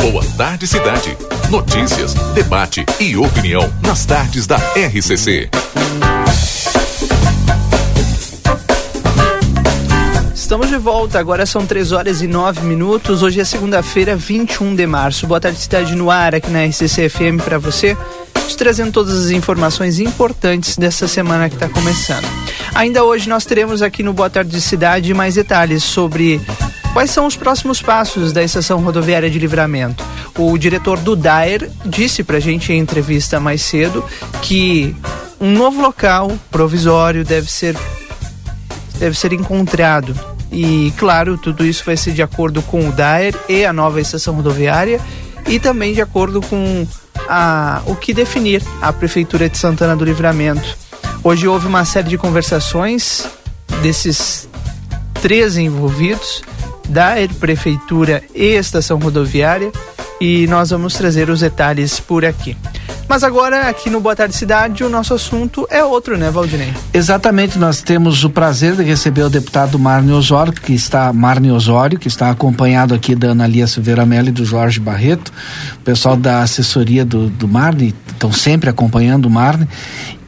[0.00, 1.16] Boa tarde, cidade.
[1.48, 5.48] Notícias, debate e opinião nas tardes da RCC.
[10.52, 13.22] Estamos de volta, agora são 3 horas e 9 minutos.
[13.22, 15.26] Hoje é segunda-feira, 21 de março.
[15.26, 17.96] Boa tarde, cidade no ar, aqui na RCC FM para você.
[18.46, 22.26] Te trazendo todas as informações importantes dessa semana que está começando.
[22.74, 26.38] Ainda hoje nós teremos aqui no Boa Tarde Cidade mais detalhes sobre
[26.92, 30.04] quais são os próximos passos da estação rodoviária de livramento.
[30.36, 34.04] O diretor do DAER disse pra gente em entrevista mais cedo
[34.42, 34.94] que
[35.40, 37.74] um novo local provisório deve ser
[38.98, 43.64] deve ser encontrado E, claro, tudo isso vai ser de acordo com o DAER e
[43.64, 45.00] a nova estação rodoviária
[45.46, 46.86] e também de acordo com
[47.28, 50.76] a, o que definir a Prefeitura de Santana do Livramento.
[51.24, 53.26] Hoje houve uma série de conversações
[53.80, 54.48] desses
[55.22, 56.42] três envolvidos,
[56.88, 59.72] DAER, Prefeitura e Estação Rodoviária,
[60.20, 62.56] e nós vamos trazer os detalhes por aqui.
[63.08, 66.72] Mas agora, aqui no Boa Tarde Cidade, o nosso assunto é outro, né, Valdinei?
[66.94, 71.98] Exatamente, nós temos o prazer de receber o deputado Marne Osório, que está, Marne Osório,
[71.98, 75.32] que está acompanhado aqui da Ana Lia Silveira Mello e do Jorge Barreto,
[75.76, 79.68] o pessoal da assessoria do, do Marne, estão sempre acompanhando o Marne,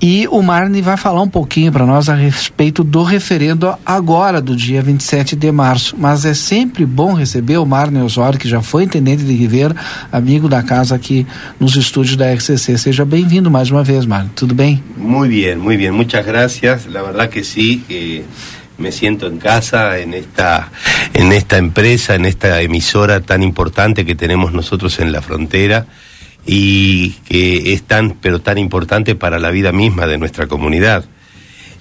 [0.07, 4.55] e o Marne vai falar um pouquinho para nós a respeito do referendo agora, do
[4.55, 5.96] dia 27 de março.
[5.98, 9.74] Mas é sempre bom receber o Marne Osório, que já foi intendente de Ribeira,
[10.12, 11.26] amigo da casa aqui
[11.59, 12.76] nos estúdios da RCC.
[12.76, 14.28] Seja bem-vindo mais uma vez, Marne.
[14.36, 14.84] Tudo bem?
[14.94, 15.94] Muy bien, muy bien.
[15.94, 16.84] Muchas gracias.
[16.84, 18.26] La verdad que sí, que
[18.76, 20.68] me siento en casa en esta,
[21.14, 25.86] en esta empresa, en esta emisora tan importante que tenemos nosotros en la frontera
[26.47, 31.05] y que es tan, pero tan importante para la vida misma de nuestra comunidad.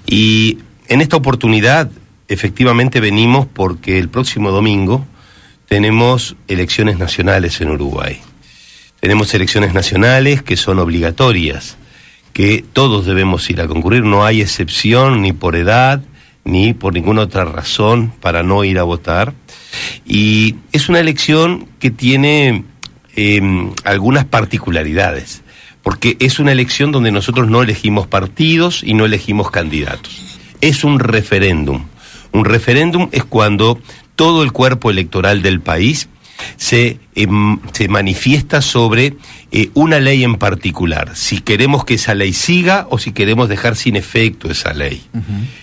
[0.05, 1.89] Y en esta oportunidad,
[2.27, 5.05] efectivamente, venimos porque el próximo domingo
[5.67, 8.19] tenemos elecciones nacionales en Uruguay.
[8.99, 11.77] Tenemos elecciones nacionales que son obligatorias,
[12.31, 16.01] que todos debemos ir a concurrir, no hay excepción ni por edad
[16.45, 19.33] ni por ninguna otra razón para no ir a votar.
[20.05, 22.63] Y es una elección que tiene
[23.15, 23.41] eh,
[23.83, 25.43] algunas particularidades,
[25.81, 30.39] porque es una elección donde nosotros no elegimos partidos y no elegimos candidatos.
[30.61, 31.85] Es un referéndum.
[32.31, 33.79] Un referéndum es cuando
[34.15, 36.09] todo el cuerpo electoral del país
[36.57, 39.15] se, em, se manifiesta sobre
[39.51, 43.75] eh, una ley en particular, si queremos que esa ley siga o si queremos dejar
[43.75, 45.03] sin efecto esa ley.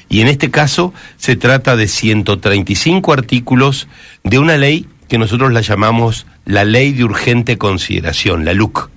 [0.08, 3.88] Y en este caso se trata de 135 artículos
[4.22, 8.88] de una ley que nosotros la llamamos la Ley de Urgente Consideración, la LUC,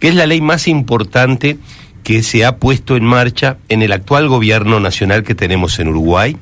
[0.00, 1.56] que es la ley más importante
[2.02, 6.36] que se ha puesto en marcha en el actual gobierno nacional que tenemos en Uruguay,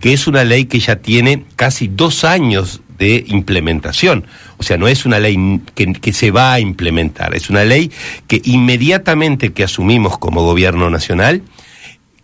[0.00, 4.26] que es una ley que ya tiene casi dos años de implementación.
[4.56, 7.92] O sea, no es una ley que, que, se va a implementar, es una ley
[8.26, 11.42] que inmediatamente que asumimos como gobierno nacional,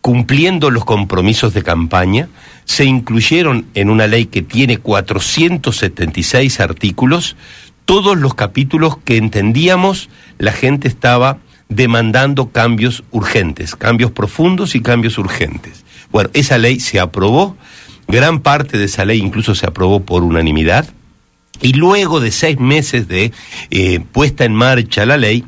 [0.03, 2.28] cumpliendo los compromisos de campaña,
[2.64, 7.36] se incluyeron en una ley que tiene 476 artículos
[7.84, 11.38] todos los capítulos que entendíamos la gente estaba
[11.68, 15.84] demandando cambios urgentes, cambios profundos y cambios urgentes.
[16.11, 17.57] Bueno, esa ley se aprobó,
[18.09, 20.86] gran parte de esa ley incluso se aprobó por unanimidad,
[21.61, 23.32] y luego de seis meses de
[23.70, 25.44] eh, puesta en marcha la ley,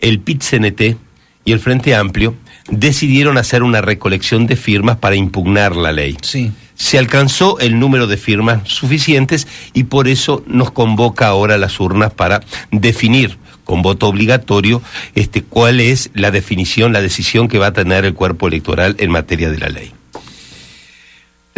[0.00, 0.96] el PIT-CNT
[1.44, 2.34] y el Frente Amplio
[2.68, 6.16] decidieron hacer una recolección de firmas para impugnar la ley.
[6.22, 6.52] Sí.
[6.74, 12.12] Se alcanzó el número de firmas suficientes y por eso nos convoca ahora las urnas
[12.12, 12.40] para
[12.70, 14.80] definir con voto obligatorio
[15.14, 19.10] este cuál es la definición, la decisión que va a tener el cuerpo electoral en
[19.10, 19.92] materia de la ley.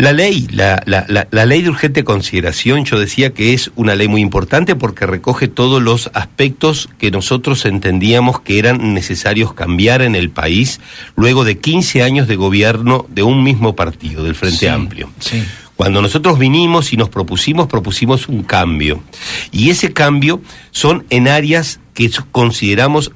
[0.00, 3.94] La ley, la, la, la, la, ley de urgente consideración, yo decía que es una
[3.94, 10.00] ley muy importante porque recoge todos los aspectos que nosotros entendíamos que eran necesarios cambiar
[10.00, 10.80] en el país
[11.16, 15.10] luego de 15 años de gobierno de un mismo partido, del Frente Sí, Amplio.
[15.18, 15.44] sí.
[15.76, 19.02] Cuando nosotros vinimos y nos propusimos, propusimos un cambio.
[19.50, 20.42] Y ese cambio
[20.72, 23.12] son en áreas que consideramos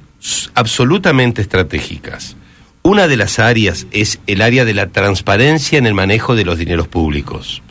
[0.55, 2.35] absolutamente estratégicas.
[2.85, 6.59] Una de las áreas es el área de la transparencia en el manejo de los
[6.59, 7.63] dineros públicos.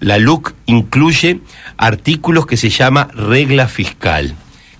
[0.00, 1.38] La LUC incluye
[1.76, 4.34] artículos que se llama regla fiscal.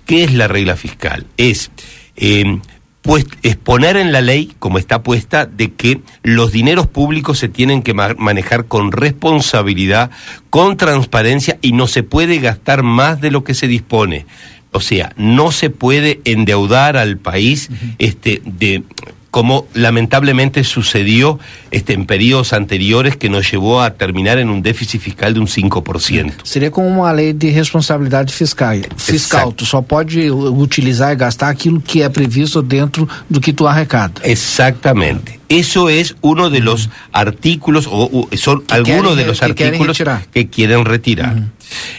[0.05, 1.27] ¿Qué es la regla fiscal?
[1.37, 1.71] Es
[2.17, 2.59] eh,
[3.01, 7.81] pues, exponer en la ley, como está puesta, de que los dineros públicos se tienen
[7.81, 10.11] que ma- manejar con responsabilidad,
[10.49, 14.25] con transparencia y no se puede gastar más de lo que se dispone.
[14.73, 18.83] O sea, no se puede endeudar al país este, de
[19.31, 21.39] como lamentablemente sucedió
[21.71, 25.47] este, en periodos anteriores que nos llevó a terminar en un déficit fiscal de un
[25.47, 26.33] 5%.
[26.43, 28.81] Seria como uma lei de responsabilidade fiscal.
[28.97, 33.67] Fiscal, tu só pode utilizar e gastar aquilo que é previsto dentro do que tu
[33.67, 34.13] arrecada.
[34.23, 35.39] Exactamente.
[35.49, 39.73] Eso es uno de los artículos, o, o son algunos quieren de los que quieren
[39.73, 40.27] artículos retirar.
[40.31, 41.35] que quieren retirar.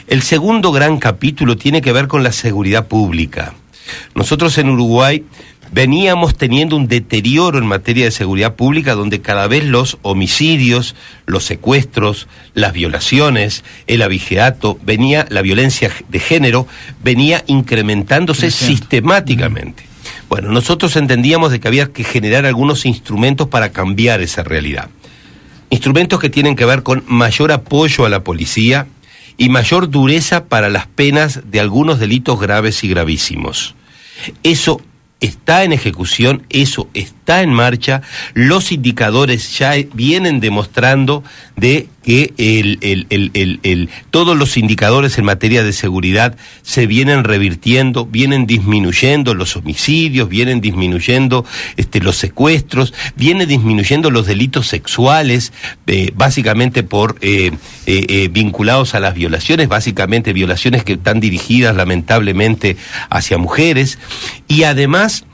[0.07, 3.55] El segundo gran capítulo tiene que ver con la seguridad pública.
[4.15, 5.25] Nosotros en Uruguay
[5.73, 10.95] veníamos teniendo un deterioro en materia de seguridad pública donde cada vez los homicidios,
[11.27, 16.67] los secuestros, las violaciones, el abigeato, venía la violencia de género
[17.03, 18.77] venía incrementándose Creciendo.
[18.77, 19.85] sistemáticamente.
[20.29, 24.89] Bueno, nosotros entendíamos de que había que generar algunos instrumentos para cambiar esa realidad.
[25.73, 28.89] instrumentos que tienen que ver con mayor apoyo a la policía
[29.37, 33.77] y mayor dureza para las penas de algunos delitos graves y gravísimos.
[34.43, 34.83] Eso
[35.21, 38.03] está en ejecución, eso está en marcha,
[38.35, 41.23] los indicadores ya vienen demostrando
[41.57, 47.25] de que el, el- el- el- todos los indicadores en materia de seguridad se vienen
[47.25, 51.45] revirtiendo, vienen disminuyendo los homicidios, vienen disminuyendo
[51.77, 55.53] este, los secuestros, vienen disminuyendo los delitos sexuales,
[55.87, 57.51] eh, básicamente por eh,
[57.87, 62.77] eh, vinculados a las violaciones, básicamente violaciones que están dirigidas lamentablemente
[63.11, 63.99] hacia mujeres,
[64.49, 65.27] y además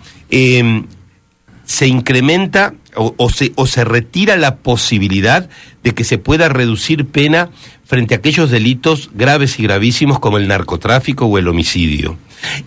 [1.65, 5.49] se incrementa o, se, o se retira la posibilidad
[5.83, 7.51] de que se pueda reducir pena
[7.85, 12.19] frente a aquellos delitos graves y gravísimos como el narcotráfico o el homicidio.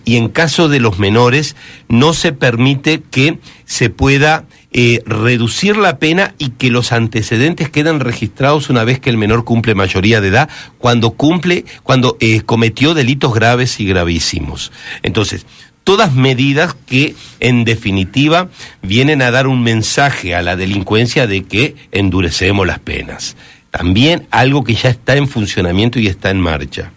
[0.04, 1.56] Y en caso de los menores,
[1.88, 8.00] no se permite que se pueda eh, reducir la pena y que los antecedentes quedan
[8.00, 12.94] registrados una vez que el menor cumple mayoría de edad, cuando cumple, cuando eh, cometió
[12.94, 14.70] delitos graves y gravísimos.
[15.02, 15.46] Entonces,
[15.90, 18.48] todas medidas que en definitiva
[18.80, 23.36] vienen a dar un mensaje a la delincuencia de que endurecemos las penas.
[23.72, 26.92] También algo que ya está en funcionamiento y está en marcha.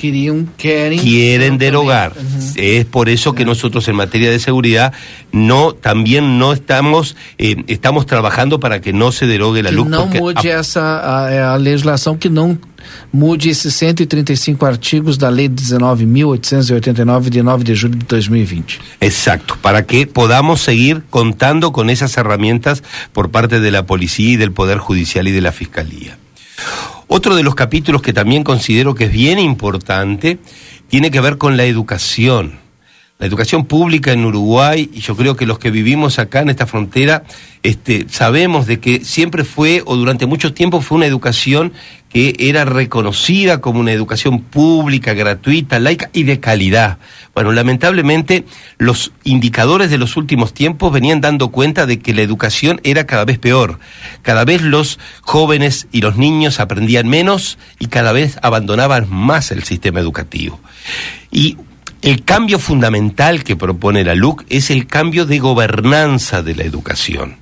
[0.00, 0.98] Queriam, querem.
[0.98, 2.12] Quieren derogar.
[2.56, 4.94] Es por eso que nosotros en materia de seguridad
[5.30, 9.88] no también no estamos eh, estamos trabajando para que no se derogue la que luz
[9.88, 12.58] não porque mude essa a, a legislação que não
[13.12, 18.78] mude esses 135 artigos da lei 19.889 de 9 de julho de 2020.
[19.00, 24.36] Exacto, para que podamos seguir contando con esas herramientas por parte de la policía y
[24.36, 26.18] del Poder Judicial y de la Fiscalía.
[27.08, 30.38] Otro de los capítulos que también considero que es bien importante
[30.88, 32.59] tiene que ver con la educación.
[33.20, 36.66] La educación pública en Uruguay, y yo creo que los que vivimos acá en esta
[36.66, 37.24] frontera,
[37.62, 41.74] este, sabemos de que siempre fue, o durante mucho tiempo fue una educación
[42.08, 46.96] que era reconocida como una educación pública, gratuita, laica y de calidad.
[47.34, 48.46] Bueno, lamentablemente
[48.78, 53.26] los indicadores de los últimos tiempos venían dando cuenta de que la educación era cada
[53.26, 53.80] vez peor.
[54.22, 59.62] Cada vez los jóvenes y los niños aprendían menos y cada vez abandonaban más el
[59.62, 60.58] sistema educativo.
[61.30, 61.58] Y
[62.02, 67.36] el cambio fundamental que propone la LUC es el cambio de gobernanza de la educación,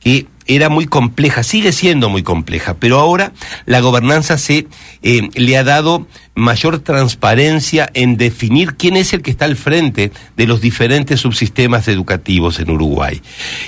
[0.00, 3.32] que era muy compleja, sigue siendo muy compleja, pero ahora
[3.64, 4.66] la gobernanza se
[5.02, 10.12] eh, le ha dado mayor transparencia en definir quién es el que está al frente
[10.36, 13.22] de los diferentes subsistemas educativos en Uruguay.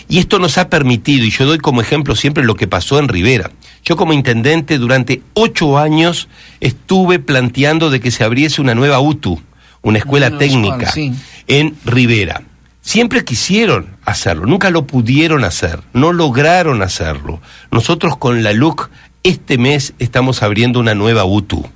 [0.08, 3.08] Y esto nos ha permitido, y yo doy como ejemplo siempre lo que pasó en
[3.08, 3.50] Rivera.
[3.84, 6.28] Yo como intendente durante ocho años
[6.60, 9.40] estuve planteando de que se abriese una nueva UTU,
[9.84, 11.12] una escuela técnica sí.
[11.46, 12.42] en Rivera.
[12.80, 17.40] Siempre quisieron hacerlo, nunca lo pudieron hacer, no lograron hacerlo.
[17.70, 18.90] Nosotros con la LUC
[19.22, 21.66] este mes estamos abriendo una nueva UTU.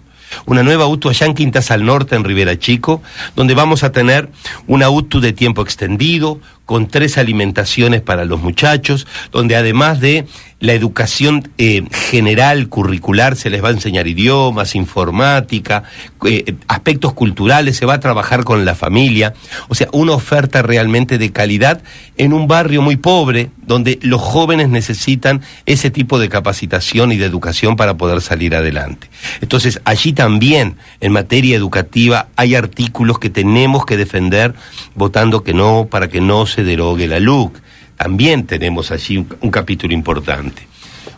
[0.44, 3.00] Una nueva UTU allá en Quintas al Norte, en Rivera Chico,
[3.34, 4.28] donde vamos a tener
[4.66, 10.26] una UTU de tiempo extendido, con tres alimentaciones para los muchachos, donde además de
[10.60, 15.84] la educación eh, general, curricular, se les va a enseñar idiomas, informática,
[16.26, 19.32] eh, aspectos culturales, se va a trabajar con la familia,
[19.68, 21.80] o sea, una oferta realmente de calidad
[22.18, 27.26] en un barrio muy pobre, donde los jóvenes necesitan ese tipo de capacitación y de
[27.26, 29.08] educación para poder salir adelante.
[29.40, 34.54] Entonces, allí también, en materia educativa, hay artículos que tenemos que defender
[34.94, 37.58] votando que no, para que no se derogue la LUC.
[37.96, 40.66] También tenemos allí un, un capítulo importante.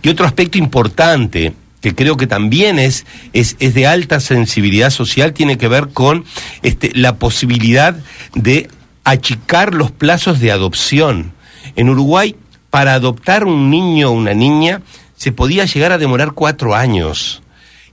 [0.03, 5.32] Y otro aspecto importante que creo que también es, es, es de alta sensibilidad social,
[5.32, 6.24] tiene que ver con
[6.62, 7.97] este, la posibilidad
[8.34, 8.68] de
[9.05, 11.32] achicar los plazos de adopción.
[11.76, 12.36] En Uruguay,
[12.68, 14.82] para adoptar un niño o una niña,
[15.16, 17.43] se podía llegar a demorar cuatro años.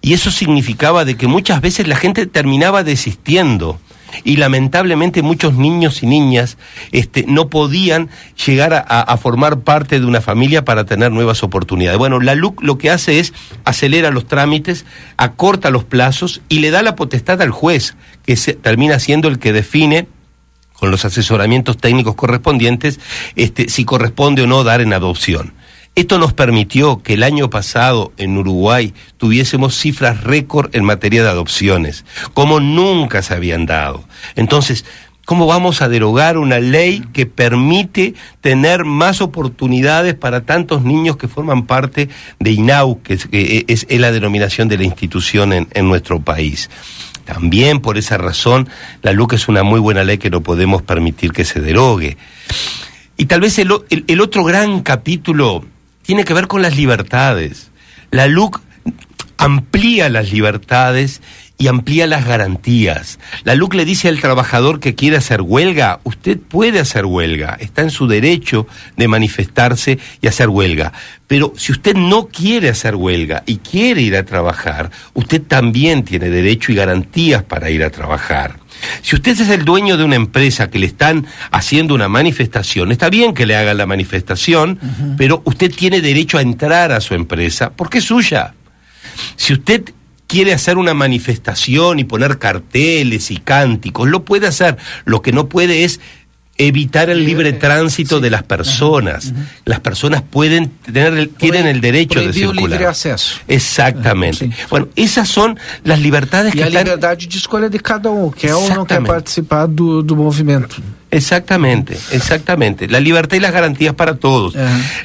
[0.02, 3.80] Y eso significaba de que muchas veces la gente terminaba desistiendo.
[4.24, 6.58] Y lamentablemente muchos niños y niñas
[6.92, 8.10] este, no podían
[8.46, 11.98] llegar a, formar parte de una familia para tener nuevas oportunidades.
[11.98, 13.34] Bueno, la LUC lo que hace es
[13.66, 14.86] acelera los trámites,
[15.18, 17.96] acorta los plazos y le da la potestad al juez,
[18.26, 20.08] que se, termina siendo el que define
[20.74, 23.00] con los asesoramientos técnicos correspondientes,
[23.36, 25.54] este, si corresponde o no dar en adopción.
[25.98, 31.30] Esto nos permitió que el año pasado en Uruguay tuviésemos cifras récord en materia de
[31.30, 34.04] adopciones, como nunca se habían dado.
[34.36, 34.86] Entonces,
[35.26, 41.28] ¿cómo vamos a derogar una ley que permite tener más oportunidades para tantos niños que
[41.28, 43.16] forman parte de INAU, que
[43.68, 46.70] es, la denominación de la institución en, nuestro país?
[47.26, 48.70] También por esa razón,
[49.02, 52.18] la LUC es una muy buena ley que no podemos permitir que se derogue.
[53.18, 55.66] Y tal vez el- el otro gran capítulo
[56.08, 57.70] tiene que ver con las libertades.
[58.12, 58.62] La LUC
[59.38, 61.22] amplía las libertades
[61.58, 63.20] y amplía las garantías.
[63.44, 67.82] La LUC le dice al trabajador que quiere hacer huelga, usted puede hacer huelga, está
[67.82, 70.94] en su derecho de manifestarse y hacer huelga.
[71.28, 76.30] Pero si usted no quiere hacer huelga y quiere ir a trabajar, usted también tiene
[76.30, 78.60] derecho y garantías para ir a trabajar.
[79.02, 83.10] Si usted es el dueño de una empresa que le están haciendo una manifestación, está
[83.10, 84.80] bien que le hagan la manifestación,
[85.18, 88.54] pero usted tiene derecho a entrar a su empresa porque es suya.
[89.36, 89.94] Si usted
[90.28, 94.78] quiere hacer una manifestación y poner carteles y cánticos, lo puede hacer.
[95.06, 96.00] Lo que no puede es
[96.58, 99.32] evitar el libre tránsito de las personas.
[99.66, 102.70] Las personas pueden tener el, tienen el derecho de circular.
[102.72, 103.36] livre acesso.
[103.48, 104.50] Exactamente.
[104.70, 108.54] Bueno, esas son las libertades E que están liberdade de escolha de cada um, quer
[108.56, 110.82] ou não quer participar do, do movimento.
[111.12, 112.88] Exactamente, exactamente.
[112.88, 114.56] La libertad y las garantías para todos.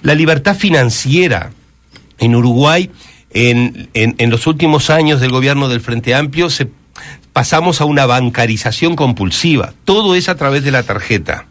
[0.03, 1.51] La libertad financiera.
[2.19, 2.89] En Uruguay,
[3.35, 6.69] en, en- en los últimos años del gobierno del Frente Amplio, se,
[7.33, 9.75] pasamos a una bancarización compulsiva.
[9.85, 11.47] Todo es a través de la tarjeta.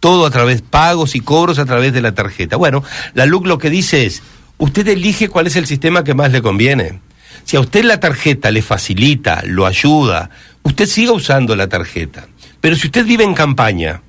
[0.00, 2.56] Todo a través, pagos y cobros a través de la tarjeta.
[2.56, 4.22] Bueno, la LUC lo que dice es,
[4.58, 7.00] usted elige cuál es el sistema que más le conviene.
[7.44, 10.30] Si a usted la tarjeta le facilita, lo ayuda,
[10.62, 12.26] usted siga usando la tarjeta.
[12.60, 14.02] Pero si usted vive en campaña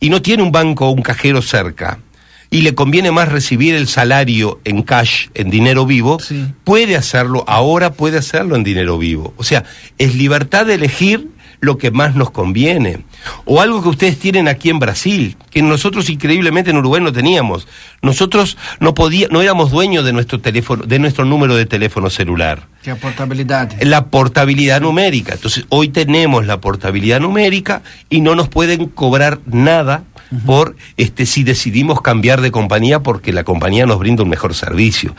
[0.00, 1.98] y no tiene un banco o un cajero cerca
[2.54, 6.18] y le conviene más recibir el salario en cash, en dinero vivo,
[6.62, 9.34] puede hacerlo, ahora puede hacerlo en dinero vivo.
[9.36, 9.64] O sea,
[9.98, 13.00] es libertad de elegir lo que más nos conviene.
[13.44, 17.66] O algo que ustedes tienen aquí en Brasil, que nosotros increíblemente en Uruguay no teníamos.
[18.02, 22.68] Nosotros no podía, no éramos dueños de nuestro teléfono, de nuestro número de teléfono celular
[22.84, 23.84] Que é a portabilidade.
[23.84, 25.32] la portabilidad numérica.
[25.32, 30.04] Entonces, hoy tenemos la portabilidad numérica y no nos pueden cobrar nada
[30.46, 35.14] por este si decidimos cambiar de compañía porque la compañía nos brinda un mejor servicio.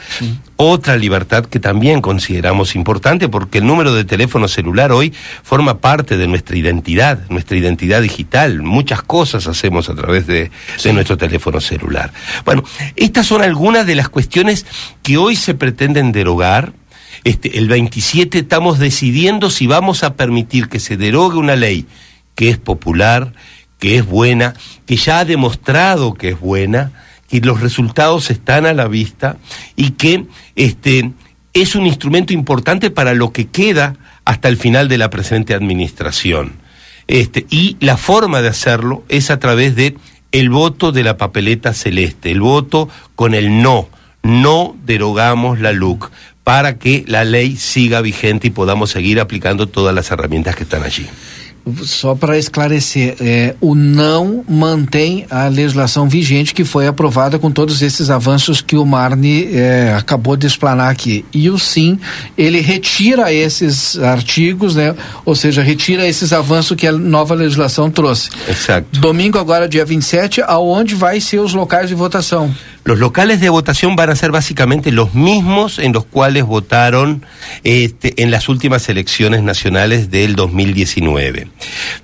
[0.55, 5.13] Otra libertad que también consideramos importante porque el número de teléfono celular hoy
[5.43, 8.61] forma parte de nuestra identidad, nuestra identidad digital.
[8.61, 10.51] Muchas cosas hacemos a través de,
[10.84, 12.11] de nuestro teléfono celular.
[12.45, 12.63] Bueno,
[12.95, 14.66] estas son algunas de las cuestiones
[15.03, 16.74] que hoy se pretenden derogar
[17.24, 21.88] este, el 27 estamos decidiendo si vamos a permitir que se derogue una ley
[22.36, 23.34] que es popular,
[23.80, 24.53] que es buena,
[24.86, 26.91] que ya ha demostrado que es buena,
[27.30, 29.38] que los resultados están a la vista
[29.76, 31.11] y que este,
[31.53, 33.95] es un instrumento importante para lo que queda
[34.26, 36.53] hasta el final de la presente administración.
[37.07, 39.95] Este, y la forma de hacerlo es a través de
[40.32, 43.88] el voto de la papeleta celeste, el voto con el no.
[44.23, 46.09] No derogamos la LUC
[46.43, 50.84] para que la ley siga vigente y podamos seguir aplicando todas las herramientas que están
[50.84, 51.07] allí.
[51.84, 57.82] Só para esclarecer, é, o não mantém a legislação vigente que foi aprovada com todos
[57.82, 61.26] esses avanços que o Marne é, acabou de explanar aqui.
[61.34, 61.99] E o sim,
[62.38, 64.95] ele retira esses artigos, né?
[65.26, 68.30] Ou seja, retira esses avanços que a nova legislação trouxe.
[68.47, 68.99] Exacto.
[68.99, 72.53] Domingo agora, dia 27, aonde vai ser os locais de votação?
[72.86, 77.25] Los locales de votación van a ser básicamente los mismos en los cuales votaron
[77.63, 81.47] este, en las últimas elecciones nacionales del 2019.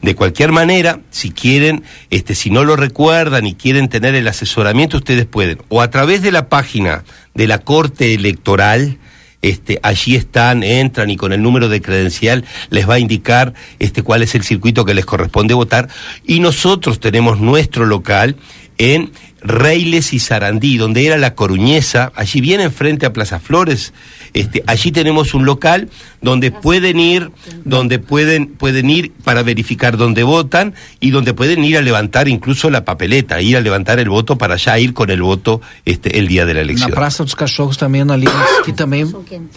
[0.01, 4.97] De cualquier manera, si quieren, este, si no lo recuerdan y quieren tener el asesoramiento,
[4.97, 7.03] ustedes pueden, o a través de la página
[7.35, 8.97] de la Corte Electoral,
[9.43, 14.01] este, allí están, entran y con el número de credencial les va a indicar este,
[14.01, 15.89] cuál es el circuito que les corresponde votar.
[16.25, 18.35] Y nosotros tenemos nuestro local
[18.79, 19.11] en
[19.41, 23.93] Reiles y Sarandí, donde era la Coruñesa, allí bien enfrente a Plaza Flores,
[24.33, 25.89] este, allí tenemos un local
[26.21, 27.31] donde pueden ir,
[27.65, 32.69] donde pueden, pueden ir para verificar dónde votan y donde pueden ir a levantar incluso
[32.69, 36.27] la papeleta, ir a levantar el voto para ya ir con el voto este, el
[36.27, 36.91] día de la Na elección.
[36.91, 38.25] Praça dos Cachorros ali,
[38.63, 39.05] que também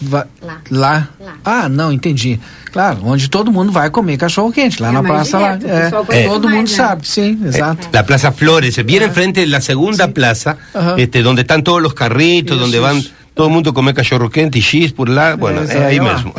[0.01, 0.25] vai,
[0.71, 1.09] lá.
[1.43, 2.39] Ah, não, entendi.
[2.71, 6.49] Claro, onde todo mundo vai comer cachorro quente, lá É na praça direto, É, todo
[6.49, 7.87] mundo sabe, sim, exato.
[7.93, 10.95] La Plaza Flores, bien enfrente de la segunda plaza, Ajá.
[10.97, 13.03] este, donde están todos los carritos, donde van
[13.33, 16.13] todo el mundo a comer cachorro quente cheese por lá, bueno, É, lá.
[16.13, 16.33] mismo.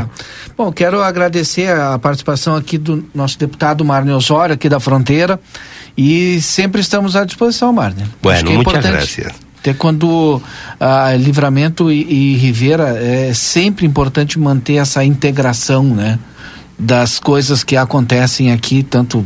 [0.56, 5.38] Bom, quero agradecer a participação aqui do nosso deputado Marne Osório, aqui da fronteira.
[5.96, 8.04] E sempre estamos à disposição, Marne.
[8.22, 9.32] Bueno, é muchas gracias.
[9.60, 10.40] Até quando
[10.80, 16.18] ah, Livramento e, e Rivera é sempre importante manter essa integração, né?
[16.78, 19.24] Das coisas que acontecem aqui, tanto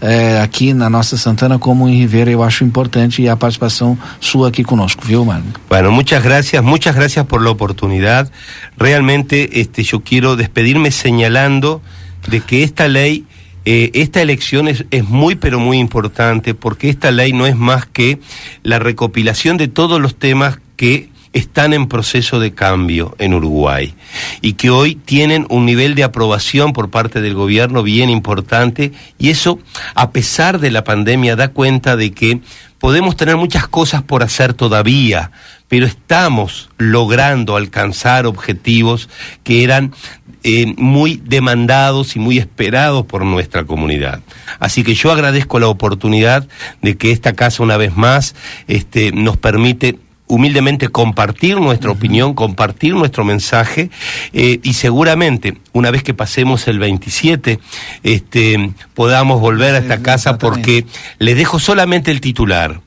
[0.00, 4.64] é, aqui na nossa Santana como em Rivera, eu acho importante a participação sua aqui
[4.64, 5.52] conosco, viu, Marne?
[5.68, 8.30] Bueno, muchas gracias, muchas gracias por la oportunidad.
[8.76, 11.82] Realmente este, yo quiero despedirme señalando
[12.28, 13.24] de que esta ley
[13.66, 18.18] eh, esta elección es muy pero muy importante porque esta ley no es más que
[18.62, 23.94] la recopilación de todos los temas que están en proceso de cambio en Uruguay
[24.40, 29.30] y que hoy tienen un nivel de aprobación por parte del gobierno bien importante y
[29.30, 29.58] eso,
[29.94, 32.40] a pesar de la pandemia, da cuenta de que
[32.78, 35.30] podemos tener muchas cosas por hacer todavía,
[35.68, 39.08] pero estamos logrando alcanzar objetivos
[39.44, 39.92] que eran
[40.42, 44.20] eh, muy demandados y muy esperados por nuestra comunidad.
[44.58, 46.48] Así que yo agradezco la oportunidad
[46.80, 48.34] de que esta casa una vez más
[48.66, 49.98] este, nos permite
[50.30, 53.90] humildemente compartir nuestra opinión, compartir nuestro mensaje
[54.32, 57.58] eh, y seguramente una vez que pasemos el 27
[58.04, 60.86] este, podamos volver a esta casa porque
[61.18, 62.80] le dejo solamente el titular.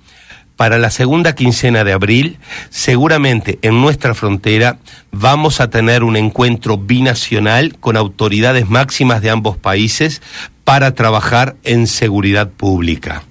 [0.56, 2.38] Para la segunda quincena de abril,
[2.70, 4.78] seguramente en nuestra frontera
[5.12, 10.22] vamos a tener un encuentro binacional con autoridades máximas de ambos países
[10.64, 13.24] para trabajar en seguridad pública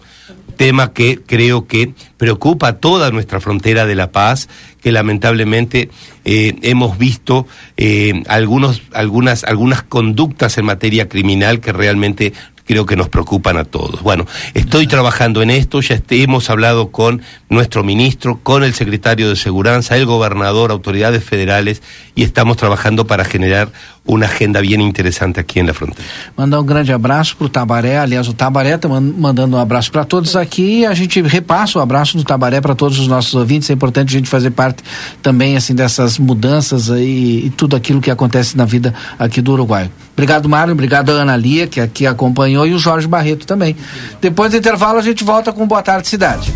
[0.52, 4.48] tema que creo que preocupa toda nuestra frontera de la paz,
[4.80, 5.90] que lamentablemente
[6.24, 7.46] eh, hemos visto
[7.76, 12.32] eh, algunos, algunas, algunas conductas en materia criminal que realmente
[12.66, 14.02] creo que nos preocupan a todos.
[14.02, 19.28] Bueno, estoy trabajando en esto, ya este, hemos hablado con nuestro ministro, con el secretario
[19.28, 21.82] de Seguridad, el gobernador, autoridades federales
[22.16, 23.68] e estamos trabalhando para generar
[24.04, 26.08] uma agenda bem interessante aqui na fronteira.
[26.36, 30.04] Mandar um grande abraço para o Tabaré, aliás, o Tabaré está mandando um abraço para
[30.04, 33.70] todos aqui e a gente repassa o abraço do Tabaré para todos os nossos ouvintes.
[33.70, 34.82] É importante a gente fazer parte
[35.22, 39.90] também assim dessas mudanças e tudo aquilo que acontece na vida aqui do Uruguai.
[40.22, 43.76] Obrigado, Mário, obrigado Ana Lia, que aqui acompanhou, e o Jorge Barreto também.
[44.20, 46.54] Depois do intervalo, a gente volta com Boa Tarde Cidade.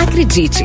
[0.00, 0.64] Acredite,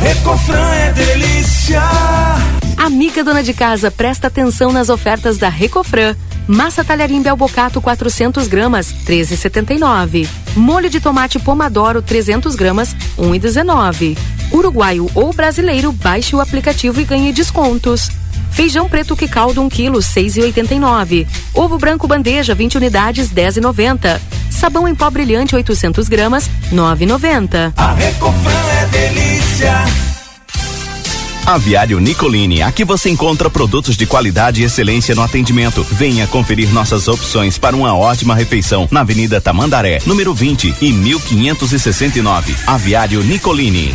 [0.00, 1.82] Recofran é delícia.
[2.76, 6.14] Amiga dona de casa, presta atenção nas ofertas da Recofran.
[6.46, 10.28] Massa talharim belbocato 400 gramas, 13,79.
[10.56, 14.16] Molho de tomate pomadoro 300 gramas, 1,19.
[14.52, 18.08] Uruguaio ou brasileiro, baixe o aplicativo e ganhe descontos.
[18.50, 21.26] Feijão preto que caldo 1 kg, 6,89.
[21.54, 24.20] Ovo branco bandeja 20 unidades, 10,90.
[24.50, 27.72] Sabão em pó brilhante 800 gramas, 9,90.
[27.76, 29.84] A Recofran é delícia.
[31.48, 35.82] Aviário Nicolini, aqui você encontra produtos de qualidade e excelência no atendimento.
[35.82, 42.54] Venha conferir nossas opções para uma ótima refeição na Avenida Tamandaré, número 20 e 1569.
[42.66, 43.94] Aviário Nicolini.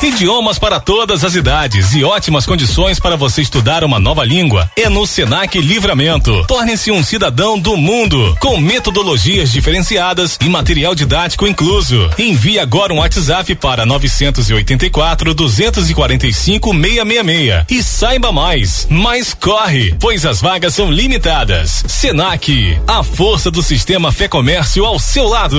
[0.00, 4.88] Idiomas para todas as idades e ótimas condições para você estudar uma nova língua é
[4.88, 6.44] no Senac Livramento.
[6.46, 12.08] Torne-se um cidadão do mundo com metodologias diferenciadas e material didático incluso.
[12.16, 18.86] Envie agora um WhatsApp para 984 245 666 e saiba mais.
[18.88, 21.82] Mas corre, pois as vagas são limitadas.
[21.88, 25.58] Senac, a força do sistema Fé Comércio ao seu lado.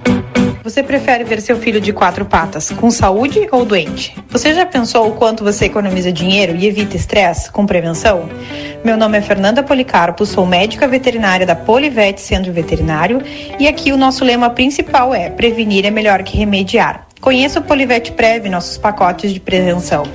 [0.71, 4.15] Você prefere ver seu filho de quatro patas com saúde ou doente?
[4.29, 8.29] Você já pensou o quanto você economiza dinheiro e evita estresse com prevenção?
[8.81, 13.21] Meu nome é Fernanda Policarpo, sou médica veterinária da Polivete Centro Veterinário
[13.59, 17.05] e aqui o nosso lema principal é: prevenir é melhor que remediar.
[17.21, 20.07] Conheça o Polivete Prev, nossos pacotes de prevenção.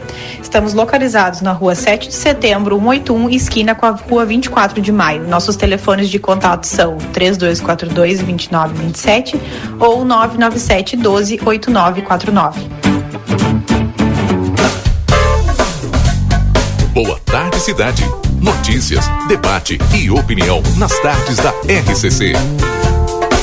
[0.42, 5.22] Estamos localizados na rua 7 de setembro, 181, esquina com a rua 24 de maio.
[5.28, 9.40] Nossos telefones de contato são 3242-2927
[9.78, 12.54] ou 997-12-8949.
[16.92, 18.02] Boa tarde, cidade.
[18.40, 22.32] Notícias, debate e opinião nas tardes da RCC.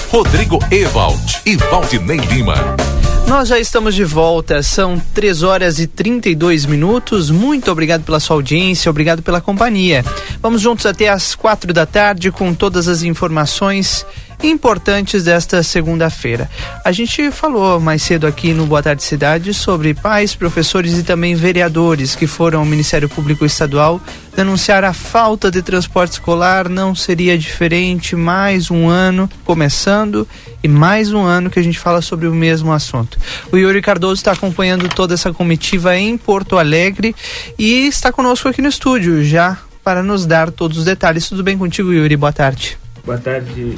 [0.09, 2.83] Rodrigo Ewald e Valdinei Lima.
[3.28, 7.30] Nós já estamos de volta, são 3 horas e 32 minutos.
[7.30, 10.06] Muito obrigado pela sua audiência, obrigado pela companhia.
[10.42, 14.06] Vamos juntos até às quatro da tarde com todas as informações
[14.44, 16.50] importantes desta segunda-feira.
[16.84, 21.36] A gente falou mais cedo aqui no Boa Tarde Cidade sobre pais, professores e também
[21.36, 24.02] vereadores que foram ao Ministério Público Estadual
[24.36, 26.68] denunciar a falta de transporte escolar.
[26.68, 30.28] Não seria diferente, mais um ano começando
[30.64, 33.18] e mais um ano que a gente fala sobre o mesmo assunto.
[33.52, 37.16] O Yuri Cardoso está acompanhando toda essa comitiva em Porto Alegre
[37.58, 41.28] e está conosco aqui no estúdio já para nos dar todos os detalhes.
[41.28, 42.16] Tudo bem contigo, Yuri?
[42.16, 42.78] Boa tarde.
[43.06, 43.78] Boa tarde.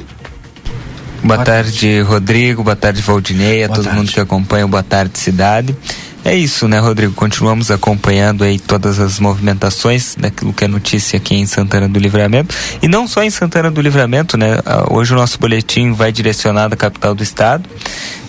[1.26, 2.62] Boa tarde, Rodrigo.
[2.62, 3.64] Boa tarde, Valdinei.
[3.64, 3.98] A todo tarde.
[3.98, 5.76] mundo que acompanha Boa Tarde Cidade.
[6.24, 7.14] É isso, né, Rodrigo?
[7.14, 12.54] Continuamos acompanhando aí todas as movimentações daquilo que é notícia aqui em Santana do Livramento.
[12.80, 14.58] E não só em Santana do Livramento, né?
[14.88, 17.68] Hoje o nosso boletim vai direcionado à capital do estado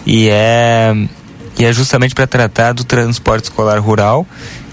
[0.04, 0.96] e é,
[1.60, 4.26] e é justamente para tratar do transporte escolar rural,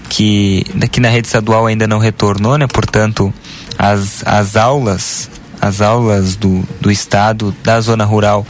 [0.09, 2.65] que daqui na rede estadual ainda não retornou, né?
[2.65, 3.31] Portanto,
[3.77, 5.29] as, as aulas
[5.65, 8.45] as aulas do, do estado, da zona rural,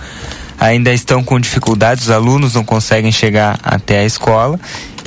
[0.60, 4.60] ainda estão com dificuldades, os alunos não conseguem chegar até a escola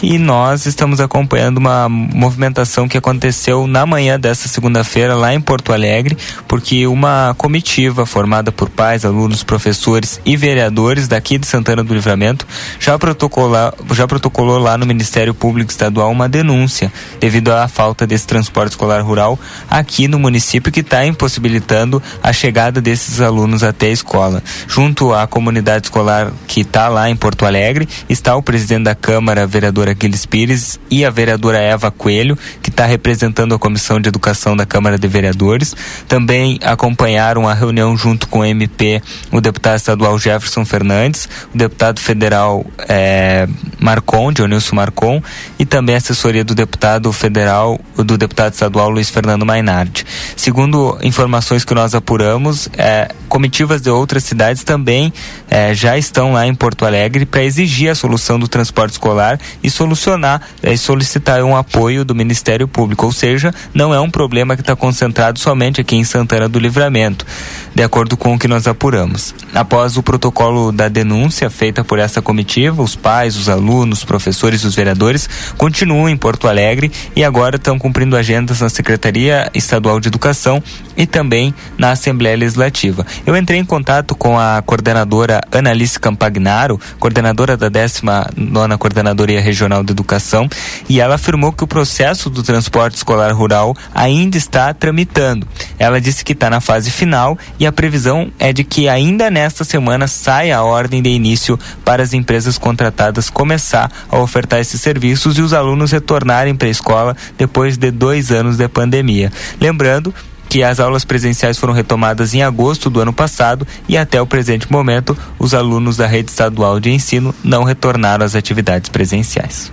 [0.03, 5.72] e nós estamos acompanhando uma movimentação que aconteceu na manhã desta segunda-feira lá em Porto
[5.72, 11.94] Alegre, porque uma comitiva formada por pais, alunos, professores e vereadores daqui de Santana do
[11.94, 12.46] Livramento
[12.78, 18.26] já protocolou, já protocolou lá no Ministério Público Estadual uma denúncia devido à falta desse
[18.26, 19.38] transporte escolar rural
[19.68, 24.42] aqui no município que está impossibilitando a chegada desses alunos até a escola.
[24.68, 29.46] Junto à comunidade escolar que está lá em Porto Alegre está o presidente da Câmara,
[29.46, 34.09] vereador vereador Aquiles Pires e a vereadora Eva Coelho, que está representando a Comissão de
[34.09, 35.74] Educação da Câmara de Vereadores.
[36.07, 42.01] Também acompanharam a reunião junto com o MP o deputado estadual Jefferson Fernandes, o deputado
[42.01, 45.22] federal é, Marcon, Dionilson Marcon,
[45.59, 50.05] e também a assessoria do deputado federal, do deputado estadual Luiz Fernando Mainardi.
[50.36, 55.12] Segundo informações que nós apuramos, é, comitivas de outras cidades também
[55.51, 59.70] eh, já estão lá em Porto Alegre para exigir a solução do transporte escolar e
[59.78, 63.06] solucionar e solicitar um apoio do Ministério Público.
[63.06, 67.24] Ou seja, não é um problema que está concentrado somente aqui em Santana do Livramento,
[67.72, 69.32] de acordo com o que nós apuramos.
[69.54, 74.62] Após o protocolo da denúncia feita por essa comitiva, os pais, os alunos, os professores
[74.62, 80.00] e os vereadores continuam em Porto Alegre e agora estão cumprindo agendas na Secretaria Estadual
[80.00, 80.60] de Educação
[80.96, 83.06] e também na Assembleia Legislativa.
[83.24, 89.92] Eu entrei em contato com a coordenadora Analice Campagnaro, coordenadora da 19 Coordenadoria Regional de
[89.92, 90.48] Educação,
[90.88, 95.46] e ela afirmou que o processo do transporte escolar rural ainda está tramitando.
[95.78, 99.64] Ela disse que está na fase final e a previsão é de que ainda nesta
[99.64, 105.38] semana saia a ordem de início para as empresas contratadas começar a ofertar esses serviços
[105.38, 109.32] e os alunos retornarem para a escola depois de dois anos de pandemia.
[109.60, 110.14] Lembrando
[110.49, 114.70] que as aulas presenciais foram retomadas em agosto do ano passado e até o presente
[114.70, 119.70] momento os alunos da rede estadual de ensino não retornaram às atividades presenciais.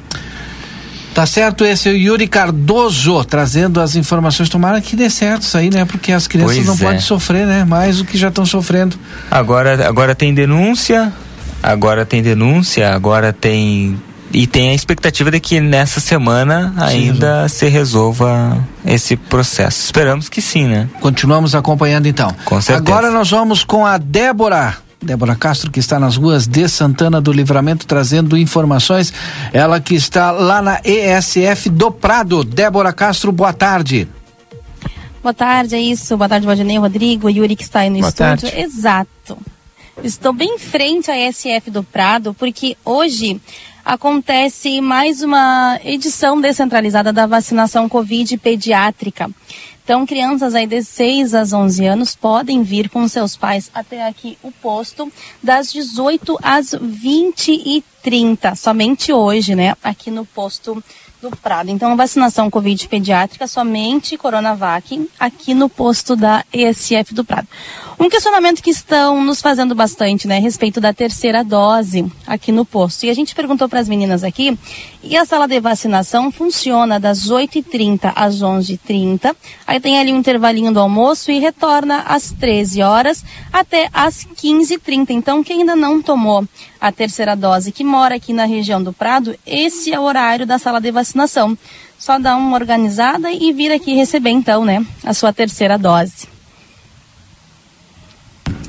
[1.15, 4.49] Tá certo, esse é o Yuri Cardoso trazendo as informações.
[4.49, 5.85] Tomara que dê certo isso aí, né?
[5.85, 6.77] Porque as crianças Pois não é.
[6.77, 7.63] podem sofrer, né?
[7.63, 8.97] Mais do que já estão sofrendo.
[9.31, 11.13] Agora, agora tem denúncia,
[11.63, 13.97] agora tem denúncia, agora tem.
[14.35, 19.85] E tem a expectativa de que nessa semana ainda se resolva esse processo.
[19.85, 20.89] Esperamos que sim, né?
[20.99, 22.35] Continuamos acompanhando então.
[22.43, 22.77] Com certeza.
[22.77, 24.75] Agora nós vamos com a Débora.
[25.01, 29.13] Débora Castro, que está nas ruas de Santana do Livramento, trazendo informações.
[29.53, 32.43] Ela que está lá na ESF do Prado.
[32.43, 34.05] Débora Castro, boa tarde.
[35.23, 36.17] Boa tarde, é isso.
[36.17, 38.49] Boa tarde, Valdinei, Rodrigo, Yuri que está aí no Boa estúdio.
[38.49, 38.59] tarde.
[38.59, 39.37] Exato.
[40.03, 43.39] Estou bem em frente à SF do Prado, porque hoje
[43.85, 49.29] acontece mais uma edição descentralizada da vacinação Covid pediátrica.
[49.83, 54.35] Então, crianças aí de 6 a 11 anos podem vir com seus pais até aqui
[54.41, 55.13] o posto
[55.43, 59.75] das 18 às 20 e 30, somente hoje, né?
[59.83, 60.83] Aqui no posto
[61.21, 61.69] do Prado.
[61.69, 67.47] Então, vacinação Covid pediátrica, somente Coronavac, aqui no posto da ESF do Prado.
[67.97, 72.65] Um questionamento que estão nos fazendo bastante, né, a respeito da terceira dose aqui no
[72.65, 73.05] posto.
[73.05, 74.57] E a gente perguntou para as meninas aqui,
[75.01, 79.33] e a sala de vacinação funciona das 8h30 às 11h30.
[79.65, 85.11] Aí tem ali um intervalinho do almoço e retorna às 13 horas até às 15h30.
[85.11, 86.45] Então, quem ainda não tomou
[86.81, 90.59] a terceira dose, que mora aqui na região do Prado, esse é o horário da
[90.59, 91.57] sala de vacinação.
[91.97, 96.34] Só dá uma organizada e vir aqui receber, então, né, a sua terceira dose.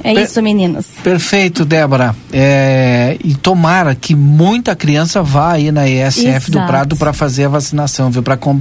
[0.05, 0.87] É Per- isso, meninas.
[1.03, 2.15] Perfeito, Débora.
[2.33, 6.67] É, e tomara que muita criança vá aí na ESF do Exato.
[6.67, 8.23] Prado para fazer a vacinação, viu?
[8.23, 8.61] Pra com,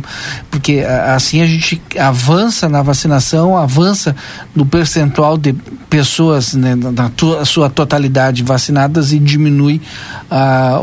[0.49, 0.79] porque
[1.13, 4.15] assim a gente avança na vacinação, avança
[4.55, 5.53] no percentual de
[5.89, 9.81] pessoas né, na tua- sua totalidade vacinadas e diminui
[10.31, 10.81] a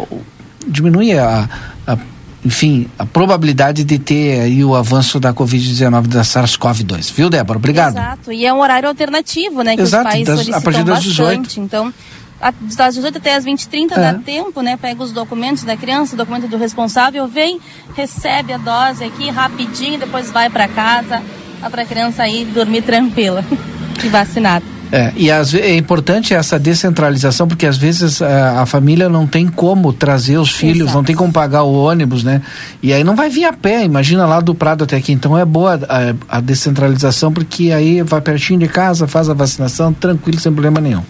[0.68, 1.48] diminui a,
[1.86, 1.98] a-
[2.44, 7.12] enfim, a probabilidade de ter aí o avanço da Covid-19 da SARS-CoV-2.
[7.14, 7.58] Viu, Débora?
[7.58, 7.92] Obrigado.
[7.96, 8.32] Exato.
[8.32, 9.76] E é um horário alternativo, né?
[9.76, 11.38] Que Exato, os pais das- a partir das 18.
[11.42, 11.60] bastante.
[11.60, 11.94] Então,
[12.40, 14.12] a- das 18 até as 20 30 É.
[14.12, 14.76] dá tempo, né?
[14.76, 17.60] Pega os documentos da criança, o documento do responsável, vem,
[17.94, 21.22] recebe a dose aqui rapidinho, depois vai para casa,
[21.60, 23.44] dá pra criança aí dormir tranquila
[24.02, 24.64] e vacinada.
[24.94, 29.48] É, e ve- é importante essa descentralização, porque às vezes a, a família não tem
[29.48, 30.96] como trazer os filhos, Exato.
[30.98, 32.42] não tem como pagar o ônibus, né?
[32.82, 35.10] E aí não vai vir a pé, imagina lá do Prado até aqui.
[35.12, 39.94] Então é boa a, a descentralização, porque aí vai pertinho de casa, faz a vacinação,
[39.94, 41.02] tranquilo, sem problema nenhum.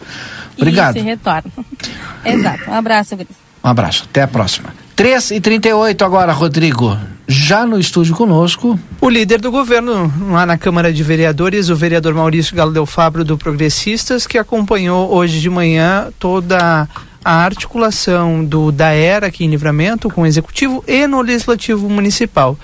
[0.57, 0.97] Obrigado.
[0.97, 1.51] E se retorna.
[2.25, 2.71] Exato.
[2.71, 3.29] Um abraço, Gris.
[3.65, 4.69] Um abraço, até a próxima.
[4.95, 6.97] 3 e 38 agora, Rodrigo.
[7.33, 8.79] Já no estúdio conosco.
[9.01, 13.25] O líder do governo lá na Câmara de Vereadores, o vereador Maurício Galo Del Fabro
[13.25, 16.87] do Progressistas, que acompanhou hoje de manhã toda
[17.25, 22.59] a articulação do da era aqui em Livramento com o executivo e no legislativo municipal.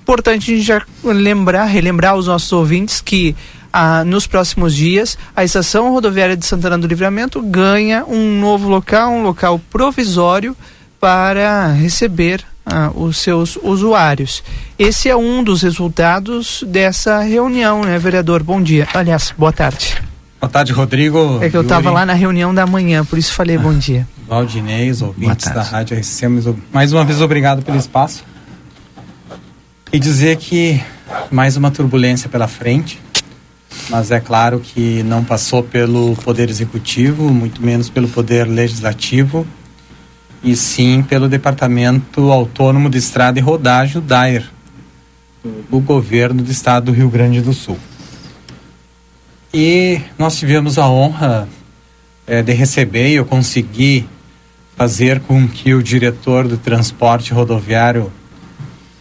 [0.00, 3.34] Importante a gente já lembrar, relembrar aos nossos ouvintes que
[3.72, 9.10] ah, nos próximos dias a estação rodoviária de Santana do Livramento ganha um novo local,
[9.10, 10.56] um local provisório
[11.00, 14.42] para receber ah, os seus usuários.
[14.78, 18.42] Esse é um dos resultados dessa reunião, né, vereador?
[18.42, 18.88] Bom dia.
[18.94, 20.02] Aliás, boa tarde.
[20.40, 21.38] Boa tarde, Rodrigo.
[21.40, 24.08] É que eu estava lá na reunião da manhã, por isso falei bom dia.
[24.26, 25.62] Valdinei, os ouvintes da.
[25.62, 28.24] Rádio RCM, mais uma vez obrigado pelo espaço.
[29.92, 30.82] E dizer que
[31.30, 33.00] mais uma turbulência pela frente,
[33.88, 39.46] mas é claro que não passou pelo Poder Executivo, muito menos pelo Poder Legislativo,
[40.42, 44.44] e sim pelo Departamento Autônomo de Estrada e Rodagem, o DAER,
[45.70, 47.78] do governo do estado do Rio Grande do Sul.
[49.52, 51.48] E nós tivemos a honra
[52.26, 54.08] é, de receber e eu consegui
[54.76, 58.10] fazer com que o diretor do transporte rodoviário,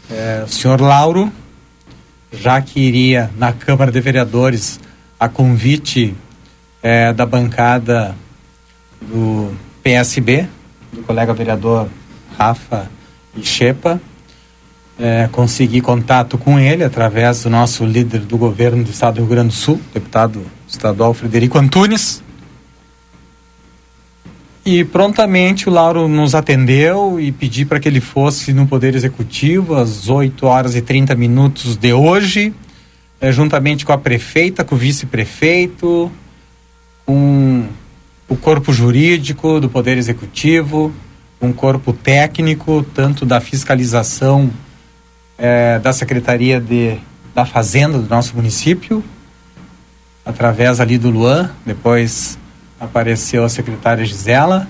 [0.10, 1.32] é, o senhor Lauro,
[2.32, 4.80] já que iria na Câmara de Vereadores
[5.20, 6.16] a convite
[6.82, 8.16] é, da bancada
[9.02, 10.48] do PSB,
[11.02, 11.89] do colega vereador
[12.38, 12.89] Rafa
[13.36, 13.41] e
[14.99, 19.30] é, consegui contato com ele através do nosso líder do governo do estado do Rio
[19.30, 22.23] Grande do Sul, deputado estadual Frederico Antunes.
[24.64, 29.76] E prontamente o Lauro nos atendeu e pedi para que ele fosse no Poder Executivo
[29.76, 32.53] às 8 horas e 30 minutos de hoje,
[33.19, 36.11] é, juntamente com a prefeita, com o vice-prefeito,
[37.07, 37.65] com
[38.32, 40.94] o corpo jurídico do Poder Executivo,
[41.41, 44.49] um corpo técnico, tanto da fiscalização
[45.38, 46.98] é, da Secretaria de,
[47.36, 49.03] da Fazenda do nosso município,
[50.24, 52.40] através ali do Luan, depois
[52.80, 54.66] apareceu a secretária Gisela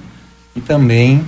[0.56, 1.24] e também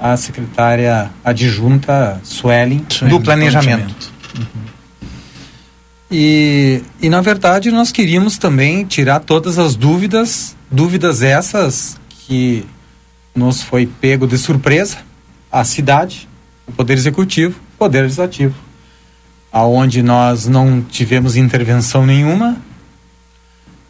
[0.00, 4.10] a secretária adjunta Suelen, do planejamento.
[4.38, 4.62] Uhum.
[6.10, 12.66] E, e na verdade nós queríamos também tirar todas as dúvidas, dúvidas essas que
[13.34, 14.98] nos foi pego de surpresa,
[15.50, 16.28] a cidade,
[16.66, 18.54] o Poder Executivo, Poder Legislativo,
[19.52, 22.56] aonde nós não tivemos intervenção nenhuma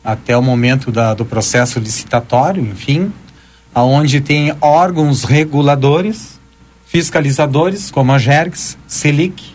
[0.04, 3.12] até o momento da, do processo licitatório, enfim,
[3.72, 6.40] aonde tem órgãos reguladores,
[6.86, 9.54] fiscalizadores, como a GERGS, SELIC,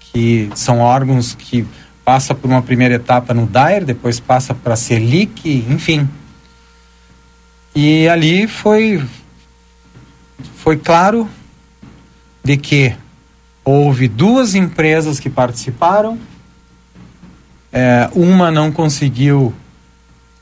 [0.00, 1.64] que são órgãos que
[2.04, 6.08] passa por uma primeira etapa no DAIR, depois passa para a SELIC, enfim.
[7.80, 9.00] E ali foi
[10.56, 11.30] foi claro
[12.42, 12.92] de que
[13.64, 16.18] houve duas empresas que participaram,
[17.72, 19.54] é, uma não conseguiu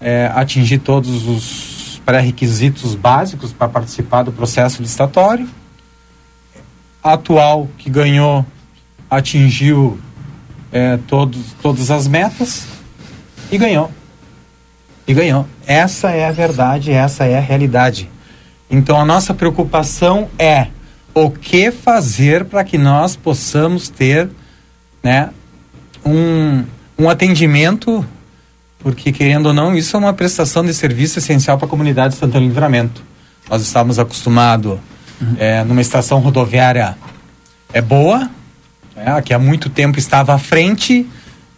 [0.00, 5.46] é, atingir todos os pré-requisitos básicos para participar do processo licitatório.
[7.04, 8.46] A atual que ganhou
[9.10, 10.00] atingiu
[10.72, 12.66] é, todos, todas as metas
[13.52, 13.92] e ganhou.
[15.06, 15.46] E ganhou.
[15.66, 18.10] Essa é a verdade, essa é a realidade.
[18.68, 20.68] Então a nossa preocupação é
[21.14, 24.28] o que fazer para que nós possamos ter
[25.02, 25.30] né,
[26.04, 26.64] um,
[26.98, 28.04] um atendimento,
[28.80, 32.20] porque querendo ou não, isso é uma prestação de serviço essencial para a comunidade de
[32.20, 33.02] Santana Livramento.
[33.48, 34.78] Nós estamos acostumados
[35.20, 35.36] uhum.
[35.38, 36.96] é, numa estação rodoviária
[37.72, 38.28] é boa,
[38.96, 41.06] é, que há muito tempo estava à frente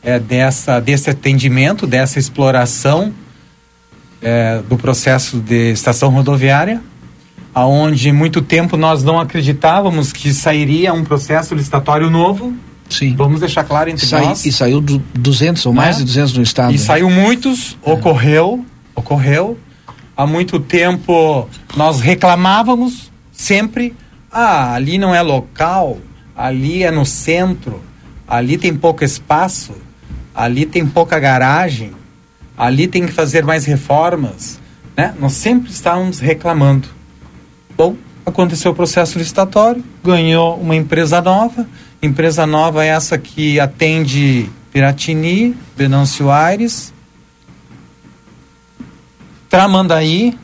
[0.02, 3.12] é, dessa, desse atendimento, dessa exploração
[4.22, 6.80] é, do processo de estação rodoviária
[7.58, 12.54] aonde muito tempo nós não acreditávamos que sairia um processo licitatório novo.
[12.88, 13.14] Sim.
[13.16, 14.46] Vamos deixar claro entre Sai, nós.
[14.46, 15.80] E saiu do 200 ou né?
[15.82, 16.70] mais de 200 no estado.
[16.70, 16.78] E né?
[16.78, 17.92] saiu muitos, é.
[17.92, 18.64] ocorreu,
[18.94, 19.58] ocorreu.
[20.16, 23.94] Há muito tempo nós reclamávamos sempre,
[24.32, 25.98] ah, ali não é local,
[26.36, 27.82] ali é no centro,
[28.26, 29.72] ali tem pouco espaço,
[30.34, 31.92] ali tem pouca garagem,
[32.58, 34.58] ali tem que fazer mais reformas,
[34.96, 35.14] né?
[35.20, 36.88] Nós sempre estávamos reclamando.
[37.76, 41.66] Bom, aconteceu o processo licitatório, ganhou uma empresa nova,
[42.02, 46.92] empresa nova é essa que atende Piratini, Venâncio Aires,
[49.48, 50.36] Tramandaí,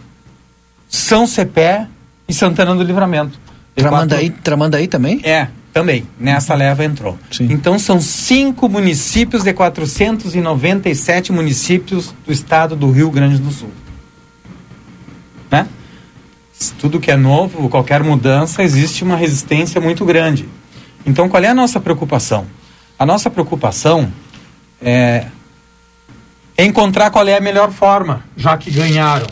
[0.89, 1.89] São Cepé
[2.29, 3.39] e Santana do Livramento.
[3.75, 4.31] Tramandaí.
[4.31, 5.21] Tramandaí também?
[5.25, 6.07] É, também.
[6.19, 7.19] Nessa leva entrou.
[7.31, 7.49] Sim.
[7.51, 13.71] Então são cinco municípios de 497 municípios do estado do Rio Grande do Sul.
[15.51, 15.67] Né?
[16.79, 20.49] tudo que é novo, qualquer mudança, existe uma resistência muito grande.
[21.05, 22.47] Então, qual é a nossa preocupação?
[22.99, 24.11] A nossa preocupação
[24.81, 25.27] é
[26.57, 29.27] encontrar qual é a melhor forma, já que ganharam.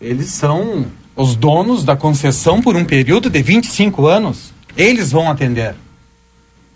[0.00, 4.52] Eles são os donos da concessão por um período de 25 anos.
[4.76, 5.74] Eles vão atender.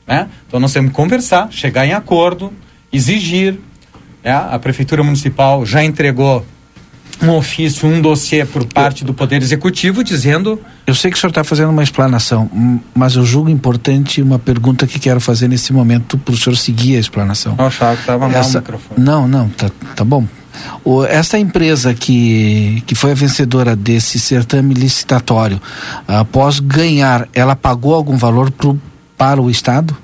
[0.07, 0.29] Né?
[0.47, 2.53] Então, nós temos que conversar, chegar em acordo,
[2.93, 3.59] exigir.
[4.23, 4.33] Né?
[4.33, 6.45] A Prefeitura Municipal já entregou
[7.23, 10.61] um ofício, um dossiê por parte do Poder Executivo dizendo.
[10.87, 12.51] Eu sei que o senhor está fazendo uma explanação,
[12.95, 16.97] mas eu julgo importante uma pergunta que quero fazer nesse momento para o senhor seguir
[16.97, 17.55] a explanação.
[17.59, 18.59] Eu achava que estava mal Essa...
[18.59, 19.05] o microfone.
[19.05, 20.27] Não, não, tá, tá bom.
[20.85, 25.61] O, essa empresa que, que foi a vencedora desse certame licitatório,
[26.07, 28.81] após ganhar, ela pagou algum valor pro,
[29.17, 29.97] para o Estado?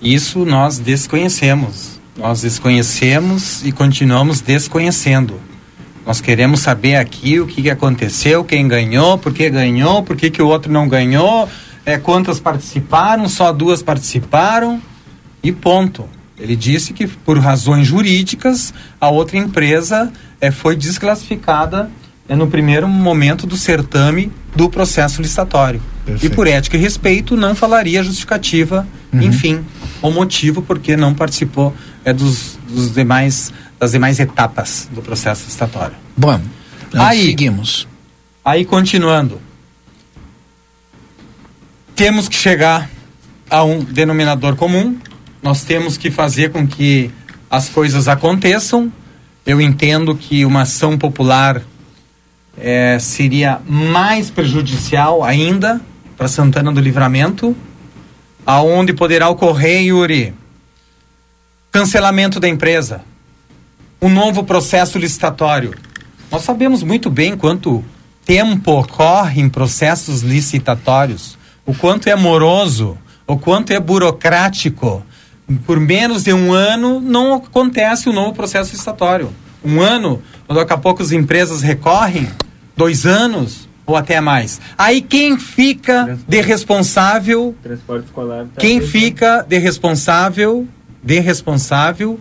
[0.00, 1.98] Isso nós desconhecemos.
[2.16, 5.40] Nós desconhecemos e continuamos desconhecendo.
[6.06, 10.30] Nós queremos saber aqui o que, que aconteceu, quem ganhou, por que ganhou, por que,
[10.30, 11.48] que o outro não ganhou,
[11.86, 14.80] é, quantas participaram, só duas participaram
[15.42, 16.08] e ponto.
[16.38, 21.90] Ele disse que por razões jurídicas a outra empresa eh, foi desclassificada
[22.28, 25.80] eh, no primeiro momento do certame do processo licitatório.
[26.04, 26.32] Perfeito.
[26.32, 29.22] E por ética e respeito não falaria justificativa, Uhum.
[29.22, 29.64] enfim,
[30.02, 31.72] o motivo porque não participou
[32.04, 35.94] eh, dos, dos demais das demais etapas do processo licitatório.
[36.16, 36.40] Bom,
[36.94, 37.86] aí seguimos.
[38.44, 39.40] Aí continuando,
[41.94, 42.90] temos que chegar
[43.48, 44.96] a um denominador comum.
[45.44, 47.10] Nós temos que fazer com que
[47.50, 48.90] as coisas aconteçam.
[49.44, 51.60] Eu entendo que uma ação popular
[52.56, 55.82] eh, seria mais prejudicial ainda
[56.16, 57.54] para Santana do Livramento,
[58.46, 60.32] aonde poderá ocorrer, Yuri,
[61.70, 63.02] cancelamento da empresa,
[64.00, 65.74] um novo processo licitatório.
[66.30, 67.84] Nós sabemos muito bem quanto
[68.24, 72.96] tempo corre em processos licitatórios, o quanto é moroso,
[73.26, 75.04] o quanto é burocrático.
[75.66, 79.30] Por menos de um ano não acontece o novo processo licitatório.
[79.64, 82.28] Um ano, quando daqui a pouco as empresas recorrem,
[82.76, 84.60] dois anos ou até mais.
[84.78, 88.46] Aí quem fica de responsável Transporte escolar.
[88.46, 90.66] tá quem fica de responsável,
[91.02, 92.18] de responsável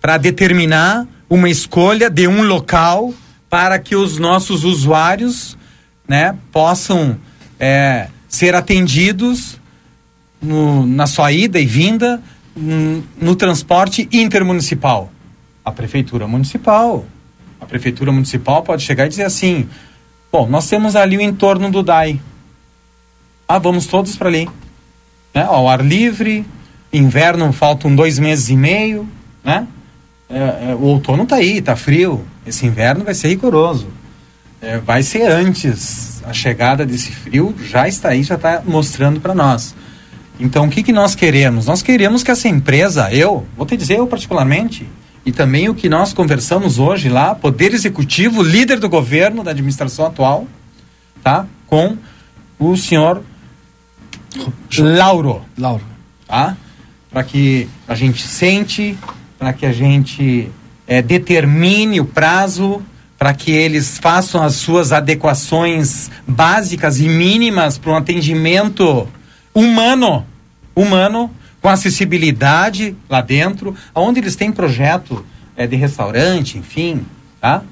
[0.00, 3.12] para determinar uma escolha de um local
[3.50, 5.56] para que os nossos usuários,
[6.06, 7.18] né, possam
[7.58, 9.58] é, ser atendidos
[10.40, 12.20] no- na sua ida e vinda
[12.56, 15.10] hum, no transporte intermunicipal.
[15.64, 17.04] A prefeitura municipal,
[17.60, 19.68] a prefeitura municipal pode chegar e dizer assim:
[20.32, 22.20] bom, nós temos ali o entorno do DAI.
[23.46, 24.48] Ah, vamos todos para ali
[25.34, 25.44] né?
[25.44, 26.44] Ao ar livre,
[26.92, 29.08] inverno faltam dois meses e meio,
[29.44, 29.66] né?
[30.28, 32.24] É, é, o outono tá aí, tá frio.
[32.46, 33.88] Esse inverno vai ser rigoroso.
[34.60, 36.22] É, vai ser antes.
[36.24, 39.74] A chegada desse frio já está aí, já está mostrando para nós.
[40.40, 41.66] Então, o que, que nós queremos?
[41.66, 44.88] Nós queremos que essa empresa, eu, vou te dizer eu particularmente,
[45.26, 50.06] e também o que nós conversamos hoje lá, Poder Executivo, líder do governo, da administração
[50.06, 50.46] atual,
[51.22, 51.46] tá?
[51.66, 51.96] Com
[52.58, 53.22] o senhor
[54.78, 55.42] Lauro.
[55.56, 55.84] Lauro.
[56.26, 56.56] Tá?
[57.10, 58.96] Para que a gente sente,
[59.38, 60.50] para que a gente
[60.86, 62.82] eh, determine o prazo,
[63.18, 69.08] para que eles façam as suas adequações básicas e mínimas para um atendimento
[69.54, 70.24] humano,
[70.80, 71.30] humano,
[71.60, 75.24] com acessibilidade lá dentro, onde eles têm projeto
[75.56, 77.04] eh, de restaurante, enfim,
[77.40, 77.62] tá?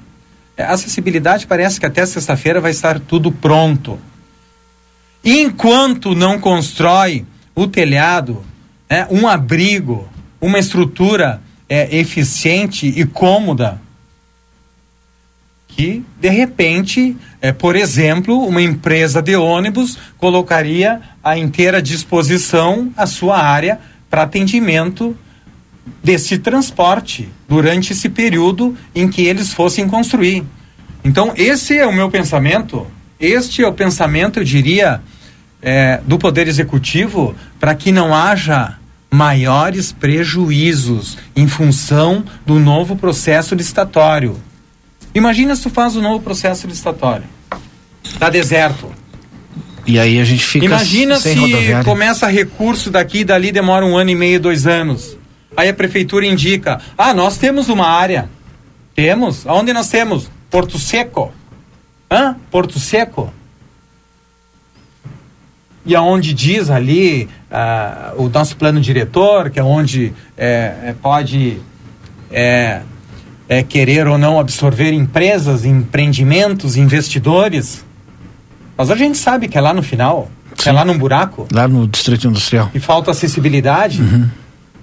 [0.57, 3.99] Eh, acessibilidade parece que até sexta-feira vai estar tudo pronto.
[5.23, 7.25] Enquanto não constrói
[7.55, 8.43] o telhado,
[8.89, 10.07] né, um abrigo,
[10.39, 13.81] uma estrutura é, eficiente e cômoda,
[15.77, 23.05] que de repente, é, por exemplo, uma empresa de ônibus colocaria à inteira disposição a
[23.05, 23.79] sua área
[24.09, 25.15] para atendimento
[26.03, 30.43] desse transporte durante esse período em que eles fossem construir.
[31.03, 32.87] Então, esse é o meu pensamento.
[33.19, 34.99] Este é o pensamento, eu diria,
[35.61, 38.77] é, do Poder Executivo para que não haja
[39.11, 44.37] maiores prejuízos em função do novo processo licitatório.
[45.17, 47.23] Imagina se tu faz o novo processo licitatório.
[48.19, 48.91] Tá deserto.
[49.83, 51.83] E aí a gente fica Imagina se rodoviária.
[51.83, 55.17] começa recurso daqui e dali demora um ano e meio, dois anos.
[55.55, 58.29] Aí a prefeitura indica: ah, nós temos uma área.
[58.93, 59.47] Temos?
[59.47, 60.29] Aonde nós temos?
[60.51, 61.33] Porto Seco.
[62.11, 62.35] Hã?
[62.51, 63.33] Porto Seco.
[65.83, 71.59] E aonde diz ali ah, o nosso plano diretor, que é onde é, pode
[72.29, 72.81] é,
[73.49, 77.85] é, querer ou não absorver empresas, empreendimentos, investidores.
[78.77, 81.67] Mas a gente sabe que é lá no final, que é lá num buraco, Lá
[81.67, 82.69] no Distrito Industrial.
[82.69, 84.01] que falta acessibilidade,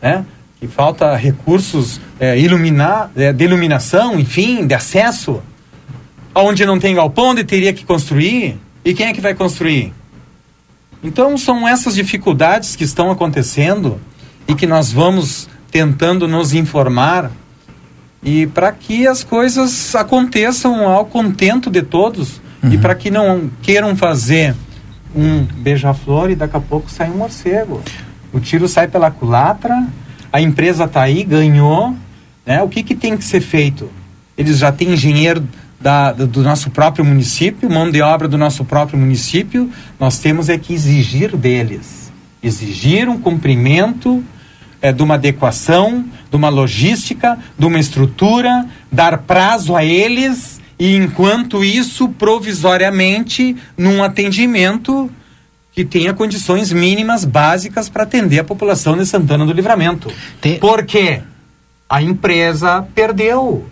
[0.00, 0.24] né?
[0.58, 5.42] que falta recursos é, iluminar, é, de iluminação, enfim, de acesso.
[6.34, 8.58] Onde não tem galpão, onde teria que construir.
[8.84, 9.92] E quem é que vai construir?
[11.02, 14.00] Então são essas dificuldades que estão acontecendo
[14.48, 17.30] e que nós vamos tentando nos informar
[18.24, 22.40] e para que as coisas aconteçam ao contento de todos
[22.70, 24.54] e para que não queiram fazer
[25.14, 27.82] um beija-flor e daqui a pouco sai um morcego.
[28.32, 29.86] O tiro sai pela culatra,
[30.32, 31.94] a empresa está aí, ganhou,
[32.44, 32.62] né?
[32.62, 33.90] O que, que tem que ser feito?
[34.36, 35.46] Eles já têm engenheiro
[35.78, 39.70] da, do nosso próprio município, mão de obra do nosso próprio município,
[40.00, 42.10] nós temos é que exigir deles.
[42.42, 44.24] Exigir um cumprimento
[44.84, 50.94] é, de uma adequação, de uma logística, de uma estrutura, dar prazo a eles e
[50.94, 55.10] enquanto isso, provisoriamente, num atendimento
[55.72, 60.12] que tenha condições mínimas básicas para atender a população de Santana do Livramento.
[60.60, 61.22] Por quê?
[61.88, 63.66] A empresa perdeu.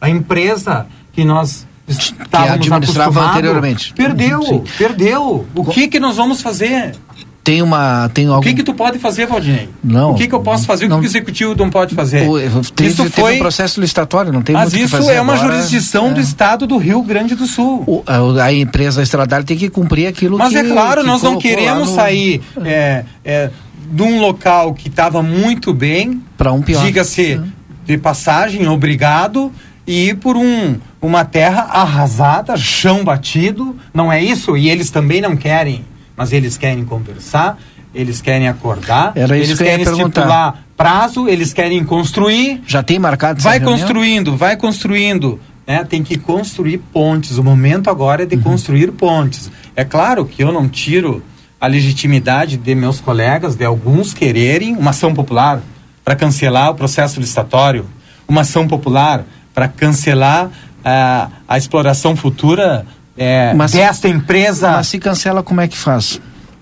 [0.00, 3.92] A empresa que nós estávamos administrava acostumados, anteriormente.
[3.92, 4.64] Perdeu, Sim.
[4.78, 5.46] perdeu.
[5.54, 6.96] O que que nós vamos fazer?
[7.44, 8.08] Tem uma.
[8.08, 8.38] Tem algum...
[8.38, 9.68] O que que tu pode fazer, Valdinei?
[9.84, 10.12] Não.
[10.12, 10.86] O que que eu posso fazer?
[10.86, 12.26] O que o executivo não pode fazer?
[12.26, 15.52] O- teve, isso teve foi um processo licitatório, não tem Mas isso é uma agora.
[15.52, 17.84] jurisdição do estado do Rio Grande do Sul.
[17.86, 21.22] O- a, a empresa estradária tem que cumprir aquilo Mas que é claro, que nós
[21.22, 23.50] não queremos no- sair é, é,
[23.92, 26.82] de um local que estava muito bem, para um pior.
[26.82, 27.38] diga-se
[27.84, 29.52] de passagem, obrigado,
[29.86, 34.56] e ir por um, uma terra arrasada, chão batido, não é isso?
[34.56, 35.84] E eles também não querem,
[36.16, 37.58] mas eles querem conversar,
[37.94, 42.62] eles querem acordar, Era isso eles que querem estipular prazo, eles querem construir.
[42.66, 43.78] Já tem marcado Vai reunião?
[43.78, 45.40] construindo, vai construindo.
[45.66, 45.84] Né?
[45.84, 47.38] Tem que construir pontes.
[47.38, 49.50] O momento agora é de construir pontes.
[49.74, 51.22] É claro que eu não tiro
[51.60, 55.62] a legitimidade de meus colegas, de alguns quererem uma ação popular
[56.04, 57.86] para cancelar o processo licitatório,
[58.28, 59.24] uma ação popular
[59.54, 60.50] para cancelar
[60.84, 62.84] ah, a exploração futura
[63.16, 64.70] eh, Mas- desta empresa.
[64.72, 66.20] Mas se cancela, como é que faz?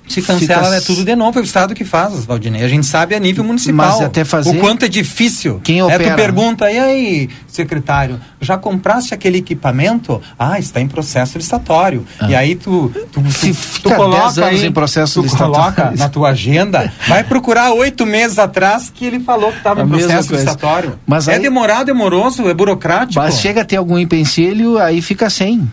[0.09, 2.63] Se cancela, Fica- é tudo de novo, é o Estado que faz, Valdinei.
[2.65, 3.75] A gente sabe a nível municipal.
[3.93, 5.61] Mas até fazer- O quanto é difícil.
[5.63, 6.11] Quem É, opera?
[6.11, 10.21] tu pergunta, e aí, secretário, já compraste aquele equipamento?
[10.39, 12.05] Ah, está em processo licitatório.
[12.29, 15.73] E aí tu, tu, tu, tu 10 coloca aí, em processo tu licitatório.
[15.77, 19.89] coloca na tua agenda, vai procurar oito meses atrás que ele falou que estava em
[19.89, 20.99] processo licitatório.
[21.07, 23.21] Mas é aí- demorado, é moroso, é burocrático.
[23.21, 25.71] Mas chega a ter algum empecilho, aí fica sem.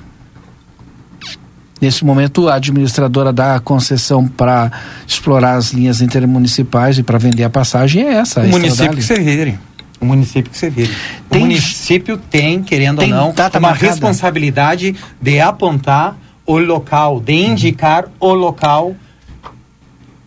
[1.82, 4.72] Nesse momento, a administradora dá a concessão para
[5.08, 8.42] explorar as linhas intermunicipais e para vender a passagem é essa.
[8.42, 9.58] O município que você vire.
[10.02, 10.94] O município que vire.
[11.30, 13.92] Tem- o município tem, querendo tem ou não, uma marcada?
[13.92, 17.52] responsabilidade de apontar o local, de Uhum.
[17.52, 18.96] indicar o local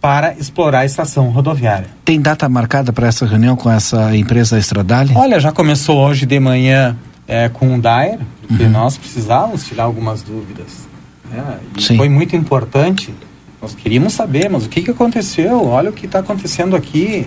[0.01, 1.87] para explorar a estação rodoviária.
[2.05, 5.13] Tem data marcada para essa reunião com essa empresa Estradale?
[5.15, 6.97] Olha, já começou hoje de manhã
[7.29, 8.19] é, com o Dair,
[8.49, 8.71] porque Uhum.
[8.71, 10.91] nós precisávamos tirar algumas dúvidas.
[11.33, 11.59] Né?
[11.97, 13.13] Foi muito importante.
[13.61, 15.67] Nós queríamos saber, mas o que, que aconteceu?
[15.67, 17.27] Olha o que está acontecendo aqui.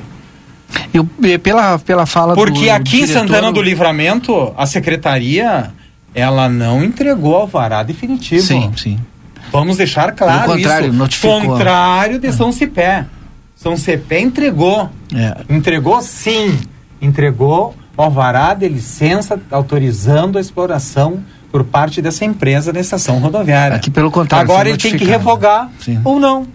[0.93, 5.71] Eu, eh, pela, pela fala Porque do aqui em diretor- Santana do Livramento, a secretaria,
[6.13, 8.41] ela não entregou alvará definitivo.
[8.41, 8.99] Sim, sim.
[9.51, 10.97] Vamos deixar claro Pelo contrário, isso.
[10.97, 11.41] notificou.
[11.41, 13.05] Contrário de São Cipé.
[13.55, 14.89] São Cipé entregou.
[15.13, 15.37] É.
[15.49, 16.59] Entregou sim.
[17.01, 21.23] Entregou o alvará de licença autorizando a exploração
[21.55, 23.77] por parte dessa empresa da estação rodoviária.
[23.77, 24.43] Aqui pelo contrário.
[24.51, 26.01] Agora ele tem que revogar Sim.
[26.03, 26.45] ou não.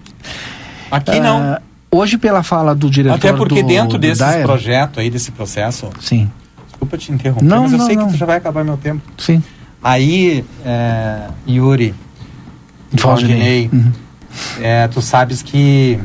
[0.90, 1.38] Aqui não.
[1.40, 5.08] Ah, Hoje, pela fala do diretor Até porque do, dentro do desses Daer- projetos aí,
[5.08, 6.30] desse processo, Sim,
[6.68, 8.06] desculpa te interromper, Não, mas eu não, sei não.
[8.08, 9.00] que tu já vai acabar meu tempo.
[9.16, 9.42] sim.
[9.82, 11.94] Aí, é, Yuri,
[12.92, 13.68] Valdinei.
[13.72, 13.92] Valdinei,
[14.60, 15.98] é, tu sabes que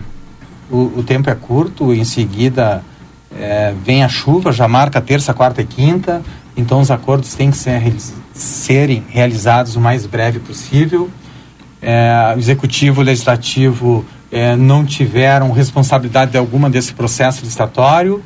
[0.72, 2.82] o, o tempo é curto, em seguida
[3.38, 6.22] é, vem a chuva, já marca terça, quarta e quinta,
[6.56, 7.82] então os acordos têm que ser,
[8.36, 11.10] serem realizados o mais breve possível.
[11.82, 18.22] É, o executivo e o legislativo é, não tiveram responsabilidade alguma desse processo licitatório,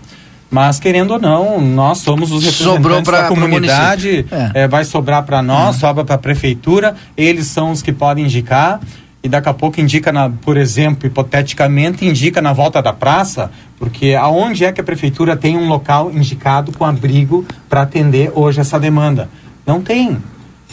[0.50, 4.26] mas querendo ou não, nós somos os representantes pra- da comunidade.
[4.32, 4.64] É.
[4.64, 8.80] é, vai sobrar para nós, sobra para a prefeitura, eles são os que podem indicar.
[9.22, 14.16] E daqui a pouco indica, na, por exemplo, hipoteticamente, indica na volta da praça, porque
[14.16, 18.80] aonde é que a prefeitura tem um local indicado com abrigo para atender hoje essa
[18.80, 19.30] demanda?
[19.70, 20.18] Não tem.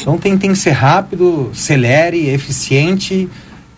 [0.01, 3.29] Então tem, tem que ser rápido, celere, eficiente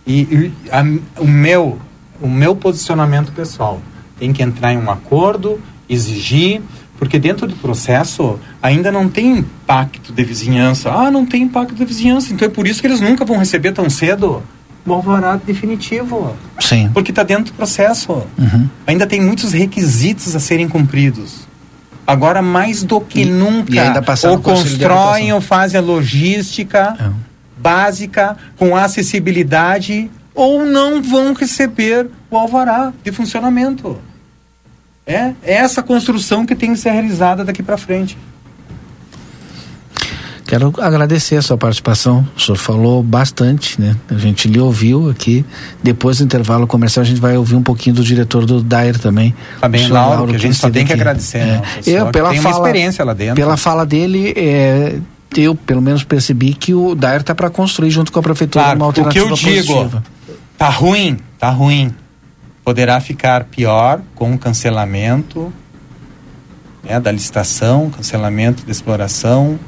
[0.07, 0.85] e, e a-
[1.21, 1.79] o, meu,
[2.21, 3.81] o meu posicionamento pessoal
[4.19, 6.61] tem que entrar em um acordo, exigir,
[6.99, 10.91] porque dentro do processo ainda não tem impacto de vizinhança.
[10.93, 13.73] Ah, não tem impacto de vizinhança, então é por isso que eles nunca vão receber
[13.73, 14.41] tão cedo
[14.87, 16.35] o alvará definitivo.
[16.61, 16.91] Sim.
[16.95, 18.13] Porque está dentro do processo.
[18.39, 18.69] Uhum.
[18.87, 21.48] Ainda tem muitos requisitos a serem cumpridos.
[22.09, 26.97] Agora, mais do que nunca, e ainda passar ou constroem ou fazem a logística
[27.55, 33.99] básica com acessibilidade ou não vão receber o alvará de funcionamento.
[35.07, 38.17] É, é essa construção que tem que ser realizada daqui para frente.
[40.49, 42.27] Quero agradecer a sua participação.
[42.35, 43.95] O senhor falou bastante, né?
[44.09, 45.45] A gente lhe ouviu aqui.
[45.83, 49.35] Depois do intervalo comercial, a gente vai ouvir um pouquinho do diretor do Dair também.
[49.61, 51.01] Tá bem, O senhor Lauro, que a gente só tem que aqui.
[51.03, 51.45] agradecer, É.
[51.45, 51.63] né?
[51.77, 53.35] Pessoal Eu, pela tem uma fala, experiência lá dentro.
[53.35, 54.99] Pela fala dele, é,
[55.37, 58.79] eu pelo menos percebi que o Dair está para construir junto com a prefeitura Claro,
[58.81, 60.03] uma o que alternativa eu digo, positiva.
[60.57, 61.95] tá ruim, tá ruim.
[62.65, 65.53] Poderá ficar pior com o cancelamento
[66.83, 69.59] né, da licitação, cancelamento da exploração,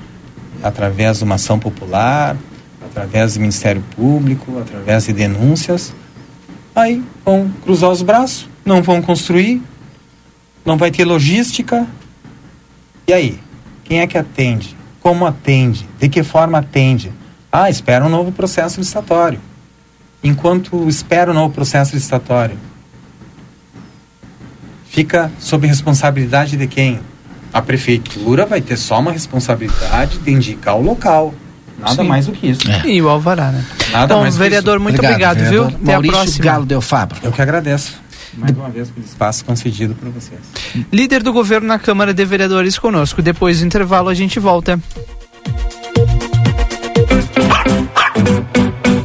[0.62, 2.36] através de uma ação popular,
[2.84, 5.94] através do Ministério Público, através de denúncias.
[6.74, 9.62] Aí vão cruzar os braços, não vão construir,
[10.64, 11.86] não vai ter logística.
[13.06, 13.40] E aí?
[13.84, 14.76] Quem é que atende?
[15.00, 15.88] Como atende?
[15.98, 17.12] De que forma atende?
[17.50, 19.40] Ah, espera um novo processo licitatório.
[20.22, 22.56] Enquanto espera um novo processo licitatório,
[24.88, 27.00] fica sob responsabilidade de quem?
[27.52, 31.34] A prefeitura vai ter só uma responsabilidade de indicar o local.
[31.78, 32.08] Nada Sim.
[32.08, 32.60] mais do que isso.
[32.84, 33.64] E o Alvará, né?
[33.90, 34.82] Nada Bom, mais do que vereador, isso.
[34.82, 35.64] muito obrigado, viu?
[35.64, 36.44] Até Maurício a próxima.
[36.44, 37.18] Galo Del Fabro.
[37.22, 37.94] Eu que agradeço.
[38.34, 40.40] Mais uma vez pelo espaço concedido para vocês.
[40.92, 43.20] Líder do governo na Câmara de Vereadores conosco.
[43.22, 44.78] Depois do intervalo a gente volta.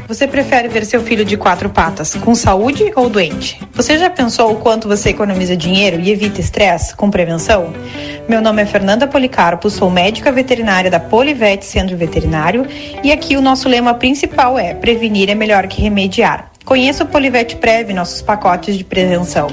[0.07, 3.59] Você prefere ver seu filho de quatro patas com saúde ou doente?
[3.73, 7.73] Você já pensou o quanto você economiza dinheiro e evita estresse com prevenção?
[8.29, 12.67] Meu nome é Fernanda Policarpo, sou médica veterinária da Polivete Centro Veterinário
[13.03, 16.51] e aqui o nosso lema principal é: prevenir é melhor que remediar.
[16.65, 19.47] Conheça o Polivete Prev, nossos pacotes de prevenção.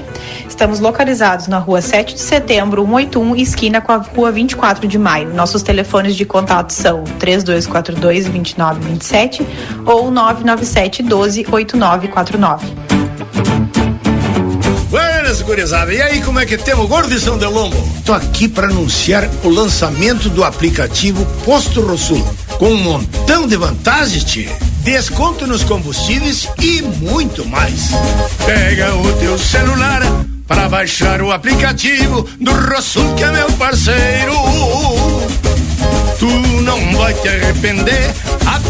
[0.49, 5.29] Estamos localizados na rua 7 de setembro, 181, esquina com a rua 24 de maio.
[5.35, 9.47] Nossos telefones de contato são 3242-2927
[9.85, 12.67] ou 997 12 8949.
[14.89, 15.93] Buenas, gurizada.
[15.93, 17.77] E aí, como é que temos, gordo de São Delombo?
[18.07, 22.27] Tô aqui para anunciar o lançamento do aplicativo Posto Rosul,
[22.59, 24.49] com um montão de vantagens, tchê.
[24.83, 27.91] Desconto nos combustíveis e muito mais.
[28.45, 30.03] Pega o teu celular
[30.47, 34.35] para baixar o aplicativo do Rosul, que é meu parceiro.
[36.19, 36.29] Tu
[36.63, 38.15] não vai te arrepender.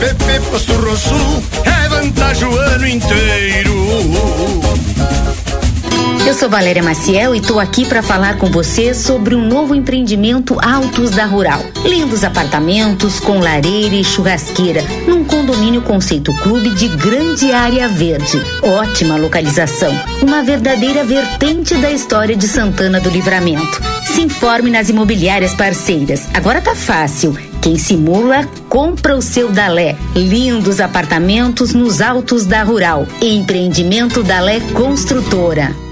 [0.02, 3.72] App Posto Rosul é vantagem o ano inteiro.
[6.26, 10.56] Eu sou Valéria Maciel e estou aqui para falar com você sobre um novo empreendimento
[10.62, 11.60] Altos da Rural.
[11.84, 18.40] Lindos apartamentos com lareira e churrasqueira, num condomínio conceito clube de grande área verde.
[18.62, 23.82] Ótima localização, uma verdadeira vertente da história de Santana do Livramento.
[24.06, 26.28] Se informe nas imobiliárias parceiras.
[26.32, 27.36] Agora tá fácil.
[27.60, 29.96] Quem simula, compra o seu Dalé.
[30.14, 33.06] Lindos apartamentos nos Altos da Rural.
[33.20, 35.91] Empreendimento Dalé Construtora.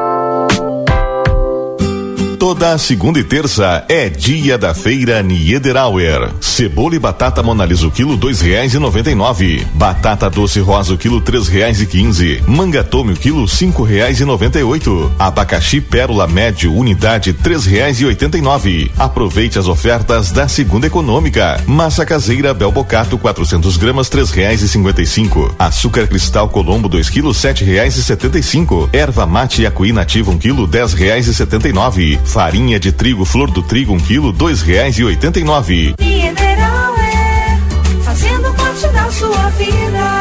[2.41, 6.33] Toda segunda e terça é dia da feira Niederauer.
[6.41, 9.63] Cebola e batata monalisa o quilo dois reais e noventa e nove.
[9.75, 12.41] Batata doce rosa o quilo três reais e quinze.
[12.47, 15.11] Manga tome o quilo cinco reais e noventa e oito.
[15.19, 18.91] Abacaxi pérola médio unidade três reais e oitenta e nove.
[18.97, 21.61] Aproveite as ofertas da segunda econômica.
[21.67, 25.53] Massa caseira Belbocato 400 gramas três reais e cinquenta e cinco.
[25.59, 28.89] Açúcar cristal Colombo 2 quilos sete reais e setenta e cinco.
[28.91, 32.19] Erva mate Acuí nativa um quilo dez reais e setenta e nove.
[32.31, 35.93] Farinha de trigo flor do trigo um quilo dois reais e oitenta e nove.
[35.99, 37.59] Mineral é
[38.03, 40.20] fazendo parte da sua vida.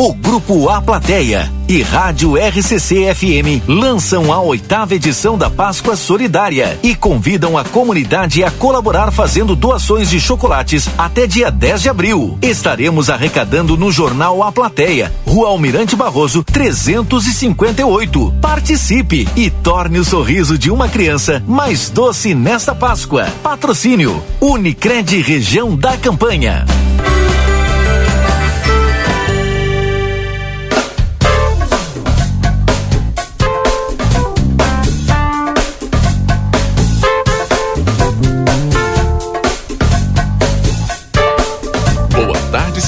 [0.00, 6.78] O Grupo A Plateia e Rádio RCC FM lançam a oitava edição da Páscoa Solidária
[6.84, 12.38] e convidam a comunidade a colaborar fazendo doações de chocolates até dia 10 de abril.
[12.40, 18.34] Estaremos arrecadando no jornal A Plateia, Rua Almirante Barroso, 358.
[18.40, 23.26] Participe e torne o sorriso de uma criança mais doce nesta Páscoa.
[23.42, 26.64] Patrocínio Unicred Região da Campanha.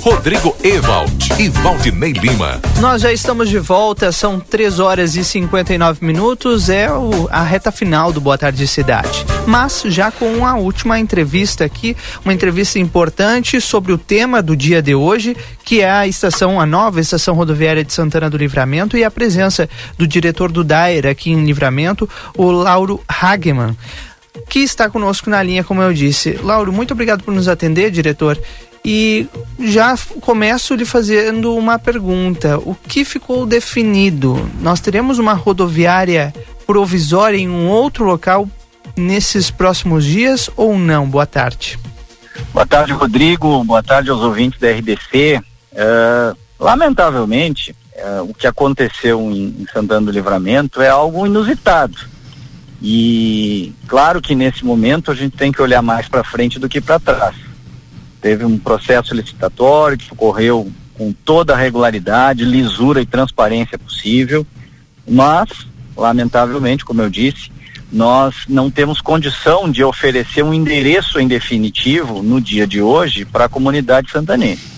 [0.00, 2.58] Rodrigo Ewald e Valdinei Lima.
[2.80, 7.70] Nós já estamos de volta, são 3 horas e 59 minutos, é o- a reta
[7.70, 9.26] final do Boa Tarde Cidade.
[9.46, 11.94] Mas já com a última entrevista aqui,
[12.24, 16.64] uma entrevista importante sobre o tema do dia de hoje, que é a estação, a
[16.64, 19.68] nova estação rodoviária de Santana do Livramento e a presença
[19.98, 23.76] do diretor do DAER aqui em Livramento, o Lauro Hageman
[24.48, 26.38] que está conosco na linha, como eu disse.
[26.42, 28.38] Lauro, muito obrigado por nos atender, diretor.
[28.84, 29.28] E
[29.58, 34.50] já começo lhe fazendo uma pergunta: o que ficou definido?
[34.60, 36.32] Nós teremos uma rodoviária
[36.66, 38.48] provisória em um outro local
[38.96, 41.08] nesses próximos dias ou não?
[41.08, 41.78] Boa tarde.
[42.52, 43.62] Boa tarde, Rodrigo.
[43.64, 45.40] Boa tarde aos ouvintes da RDC.
[45.72, 51.98] Eh, lamentavelmente, eh, o que aconteceu em, em Santana do Livramento é algo inusitado.
[52.82, 56.80] E claro que nesse momento a gente tem que olhar mais para frente do que
[56.80, 57.49] para trás.
[58.20, 64.46] Teve um processo licitatório que ocorreu com toda a regularidade, lisura e transparência possível,
[65.08, 65.48] mas,
[65.96, 67.50] lamentavelmente, como eu disse,
[67.90, 73.46] nós não temos condição de oferecer um endereço em definitivo no dia de hoje para
[73.46, 74.70] a comunidade santanense.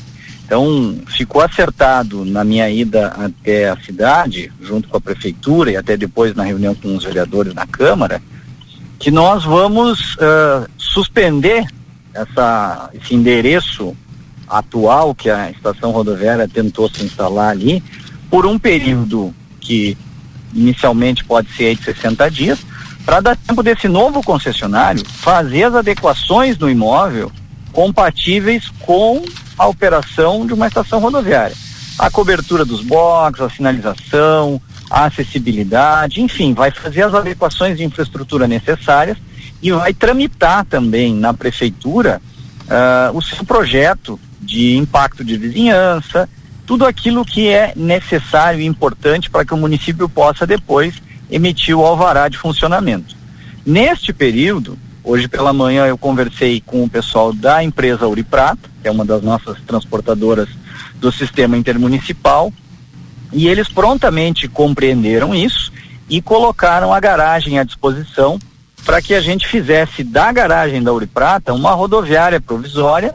[0.45, 5.97] Então, ficou acertado na minha ida até a cidade, junto com a prefeitura e até
[5.97, 8.23] depois na reunião com os vereadores na Câmara,
[8.99, 11.67] que nós vamos ah, suspender
[12.15, 13.97] essa, esse endereço
[14.49, 17.83] atual que a estação rodoviária tentou se instalar ali
[18.31, 19.97] por um período que
[20.55, 22.59] inicialmente pode ser de 60 dias,
[23.05, 27.33] para dar tempo desse novo concessionário fazer as adequações no imóvel
[27.73, 29.25] compatíveis com
[29.59, 31.57] a operação de uma estação rodoviária.
[31.99, 34.61] A cobertura dos boxes, a sinalização,
[34.91, 39.17] a acessibilidade, enfim, vai fazer as adequações de infraestrutura necessárias
[39.63, 42.21] e vai tramitar também na prefeitura
[42.69, 46.29] ah, o seu projeto de impacto de vizinhança,
[46.67, 50.95] tudo aquilo que é necessário e importante para que o município possa depois
[51.31, 53.17] emitir o alvará de funcionamento.
[53.65, 58.91] Neste período, hoje pela manhã eu conversei com o pessoal da empresa Uriprata, que é
[58.91, 60.49] uma das nossas transportadoras
[60.97, 62.53] do sistema intermunicipal,
[63.33, 65.73] e eles prontamente compreenderam isso
[66.11, 68.39] e colocaram a garagem à disposição
[68.85, 73.15] para que a gente fizesse da garagem da Uriprata uma rodoviária provisória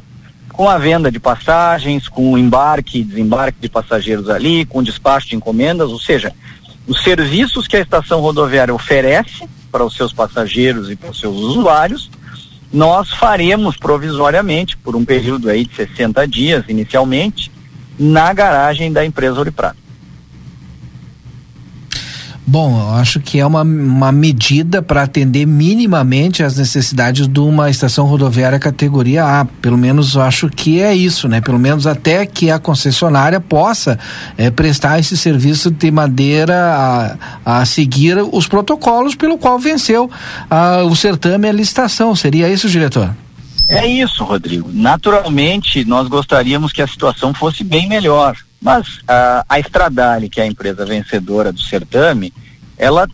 [0.53, 5.27] com a venda de passagens, com o embarque e desembarque de passageiros ali, com despacho
[5.27, 6.33] de encomendas, ou seja,
[6.87, 11.35] os serviços que a estação rodoviária oferece para os seus passageiros e para os seus
[11.35, 12.09] usuários,
[12.73, 17.51] nós faremos provisoriamente, por um período aí de 60 dias inicialmente,
[17.99, 19.86] na garagem da empresa Uriprata.
[22.49, 27.69] Bom, eu acho que é uma, uma medida para atender minimamente as necessidades de uma
[27.69, 29.43] estação rodoviária categoria A.
[29.43, 31.41] Pelo menos eu acho que é isso, né?
[31.41, 33.99] Pelo menos até que a concessionária possa
[34.37, 40.09] eh, prestar esse serviço de maneira a, a seguir os protocolos pelo qual venceu
[40.49, 42.15] ah, o certame e a licitação.
[42.15, 43.13] Seria isso, diretor?
[43.67, 44.69] É isso, Rodrigo.
[44.71, 48.37] Naturalmente, nós gostaríamos que a situação fosse bem melhor.
[48.61, 52.33] Mas a, a Estradale, que é a empresa vencedora do certame,
[52.77, 53.07] ela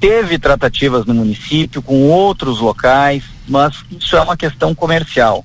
[0.00, 5.44] teve tratativas no município com outros locais, mas isso é uma questão comercial.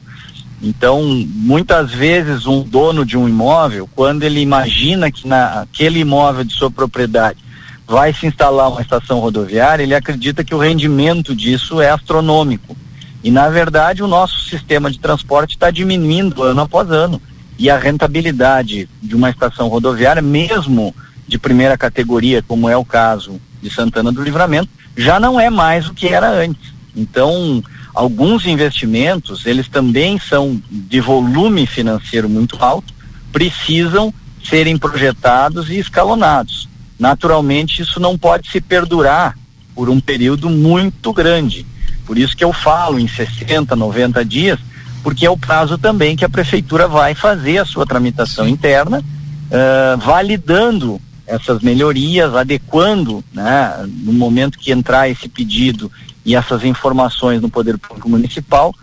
[0.62, 6.54] Então, muitas vezes um dono de um imóvel, quando ele imagina que naquele imóvel de
[6.54, 7.38] sua propriedade
[7.86, 12.76] vai se instalar uma estação rodoviária, ele acredita que o rendimento disso é astronômico.
[13.24, 17.22] E na verdade o nosso sistema de transporte está diminuindo ano após ano.
[17.58, 20.94] E a rentabilidade de uma estação rodoviária, mesmo
[21.28, 25.88] de primeira categoria, como é o caso de Santana do Livramento, já não é mais
[25.88, 26.74] o que era antes.
[26.96, 27.64] Então,
[27.94, 32.94] alguns investimentos, eles também são de volume financeiro muito alto,
[33.32, 34.14] precisam
[34.44, 36.68] serem projetados e escalonados.
[36.98, 39.38] Naturalmente, isso não pode se perdurar
[39.76, 41.66] por um período muito grande.
[42.06, 44.60] Por isso que eu falo em 60, 90 dias,
[45.08, 49.98] porque é o prazo também que a prefeitura vai fazer a sua tramitação interna, uh,
[50.00, 55.90] validando essas melhorias, adequando, né, no momento que entrar esse pedido
[56.26, 58.76] e essas informações no Poder Público Municipal,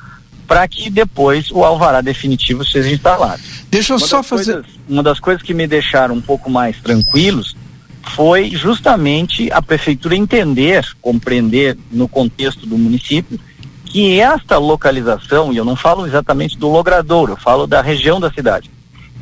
[0.47, 3.43] para que depois o alvará definitivo seja instalado.
[3.71, 4.63] Deixa eu uma só fazer.
[4.63, 7.55] Coisas, uma das coisas que me deixaram um pouco mais tranquilos
[8.15, 13.39] foi justamente a prefeitura entender, compreender no contexto do município
[13.95, 18.29] que esta localização, e eu não falo exatamente do logradouro, eu falo da região da
[18.29, 18.69] cidade,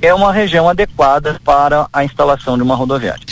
[0.00, 3.22] é uma região adequada para a instalação de uma rodoviária.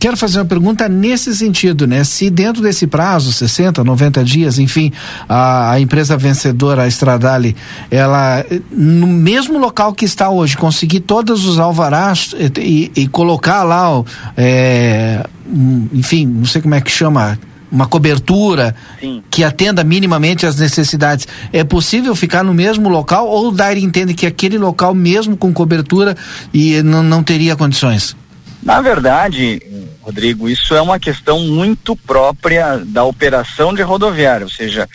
[0.00, 2.02] Quero fazer uma pergunta nesse sentido, né?
[2.02, 4.92] Se dentro desse prazo, 60, 90 dias, enfim,
[5.28, 7.54] a, a empresa vencedora, a Estradale,
[7.92, 13.62] ela, no mesmo local que está hoje, conseguir todos os alvarás e, e, e colocar
[13.62, 14.02] lá,
[14.36, 15.24] é,
[15.92, 17.38] enfim, não sei como é que chama,
[17.70, 19.22] uma cobertura Sim.
[19.30, 21.28] que atenda minimamente às necessidades.
[21.52, 26.16] É possível ficar no mesmo local ou dar entende que aquele local mesmo com cobertura
[26.52, 28.16] e não, não teria condições?
[28.62, 29.62] Na verdade,
[30.02, 34.88] Rodrigo, isso é uma questão muito própria da operação de rodoviária, ou seja,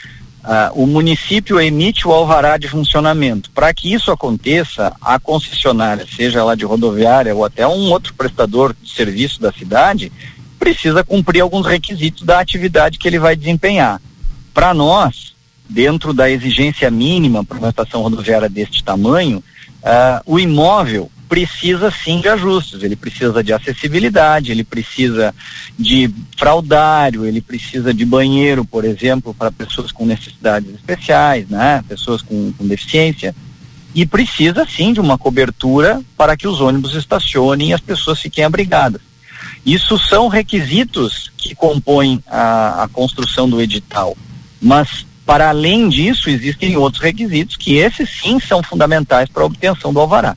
[0.44, 3.50] ah, o município emite o alvará de funcionamento.
[3.52, 8.76] Para que isso aconteça, a concessionária, seja ela de rodoviária ou até um outro prestador
[8.82, 10.12] de serviço da cidade,
[10.64, 14.02] precisa cumprir alguns requisitos da atividade que ele vai desempenhar.
[14.54, 15.36] Para nós,
[15.70, 22.22] dentro da exigência mínima para uma estação rodoviária deste tamanho, uh, o imóvel precisa sim
[22.22, 25.36] de ajustes, ele precisa de acessibilidade, ele precisa
[25.78, 31.84] de fraudário, ele precisa de banheiro, por exemplo, para pessoas com necessidades especiais, né?
[31.90, 33.36] pessoas com, com deficiência,
[33.94, 38.46] e precisa sim de uma cobertura para que os ônibus estacionem e as pessoas fiquem
[38.46, 39.02] abrigadas.
[39.66, 44.18] Isso são requisitos que compõem a, a construção do edital,
[44.62, 49.94] mas para além disso, existem outros requisitos que esses sim são fundamentais para a obtenção
[49.94, 50.36] do alvará.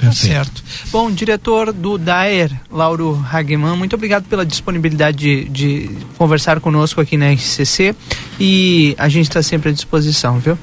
[0.00, 0.64] Tá certo.
[0.90, 7.16] Bom, diretor do DAER, Lauro Hageman, muito obrigado pela disponibilidade de, de conversar conosco aqui
[7.16, 7.94] na RCC
[8.40, 10.58] e a gente está sempre à disposição, viu?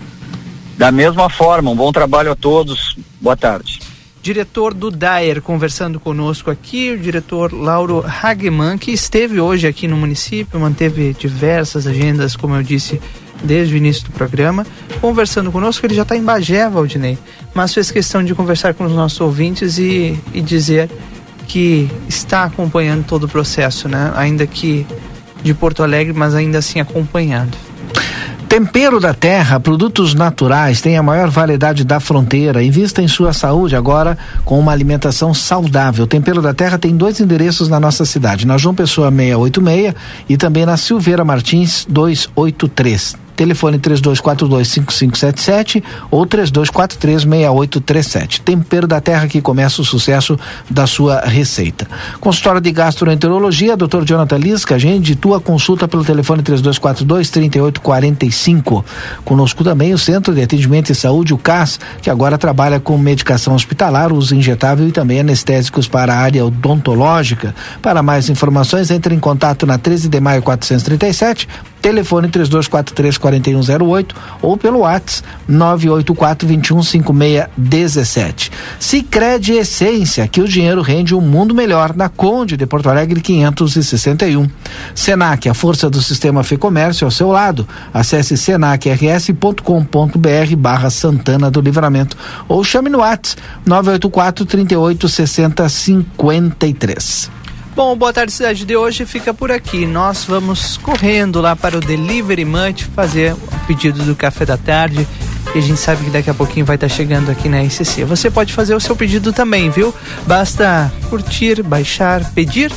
[0.77, 2.95] Da mesma forma, um bom trabalho a todos.
[3.21, 3.79] Boa tarde.
[4.21, 9.95] Diretor do DAER conversando conosco aqui, o diretor Lauro Hageman, que esteve hoje aqui no
[9.95, 13.01] município, manteve diversas agendas, como eu disse,
[13.41, 14.67] desde o início do programa,
[14.99, 15.85] conversando conosco.
[15.85, 17.17] Ele já está em Bagé, Valdinei,
[17.53, 20.89] mas fez questão de conversar com os nossos ouvintes e, e dizer
[21.47, 24.11] que está acompanhando todo o processo, né?
[24.15, 24.85] Ainda que
[25.41, 27.57] de Porto Alegre, mas ainda assim acompanhando.
[28.49, 32.63] Tempero da Terra, produtos naturais, tem a maior variedade da fronteira.
[32.63, 36.07] Invista em sua saúde agora com uma alimentação saudável.
[36.07, 39.93] Tempero da Terra tem dois endereços na nossa cidade, na João Pessoa 686
[40.27, 48.41] e também na Silveira Martins 283 telefone 32425577 ou 32436837.
[48.41, 50.37] Tempero da terra que começa o sucesso
[50.69, 51.87] da sua receita.
[52.19, 54.03] Consultório de gastroenterologia, Dr.
[54.03, 58.83] Jonathan Lisca, agende tua consulta pelo telefone 3242 3845.
[59.23, 63.55] Conosco também o Centro de Atendimento e Saúde, o CAS, que agora trabalha com medicação
[63.55, 67.55] hospitalar, uso injetável e também anestésicos para a área odontológica.
[67.81, 71.47] Para mais informações, entre em contato na 13 de maio 437
[71.81, 78.51] telefone 3243 4108 ou pelo WhatsApp 984 215617.
[78.79, 84.49] Sicredi Essência, que o dinheiro rende um mundo melhor na Conde de Porto Alegre 561.
[84.93, 87.65] Senac, a força do sistema Fê Comércio ao seu lado.
[87.93, 97.38] Acesse senacrs.com.br barra Santana do Livramento ou chame no WhatsApp 984 38 60 53.
[97.75, 99.85] Bom, Boa Tarde Cidade de hoje fica por aqui.
[99.85, 105.07] Nós vamos correndo lá para o Delivery Munch fazer o pedido do café da tarde.
[105.55, 108.03] E a gente sabe que daqui a pouquinho vai estar chegando aqui na RCC.
[108.03, 109.93] Você pode fazer o seu pedido também, viu?
[110.27, 112.71] Basta curtir, baixar, pedir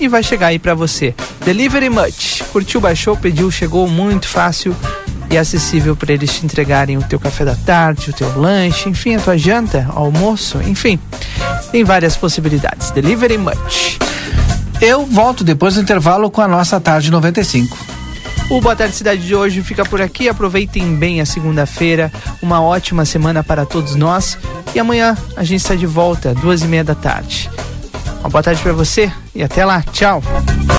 [0.00, 1.14] e vai chegar aí para você.
[1.44, 2.42] Delivery Much.
[2.52, 4.74] Curtiu, baixou, pediu, chegou muito fácil
[5.30, 9.14] e acessível para eles te entregarem o teu café da tarde, o teu lanche, enfim,
[9.14, 10.98] a tua janta, almoço, enfim.
[11.70, 12.90] Tem várias possibilidades.
[12.90, 13.98] Delivery Much.
[14.80, 17.76] Eu volto depois do intervalo com a nossa tarde 95.
[18.50, 20.28] O Boa Tarde Cidade de hoje fica por aqui.
[20.28, 22.10] Aproveitem bem a segunda-feira.
[22.40, 24.38] Uma ótima semana para todos nós.
[24.74, 27.50] E amanhã a gente está de volta, duas e meia da tarde.
[28.20, 29.82] Uma boa tarde para você e até lá.
[29.92, 30.22] Tchau.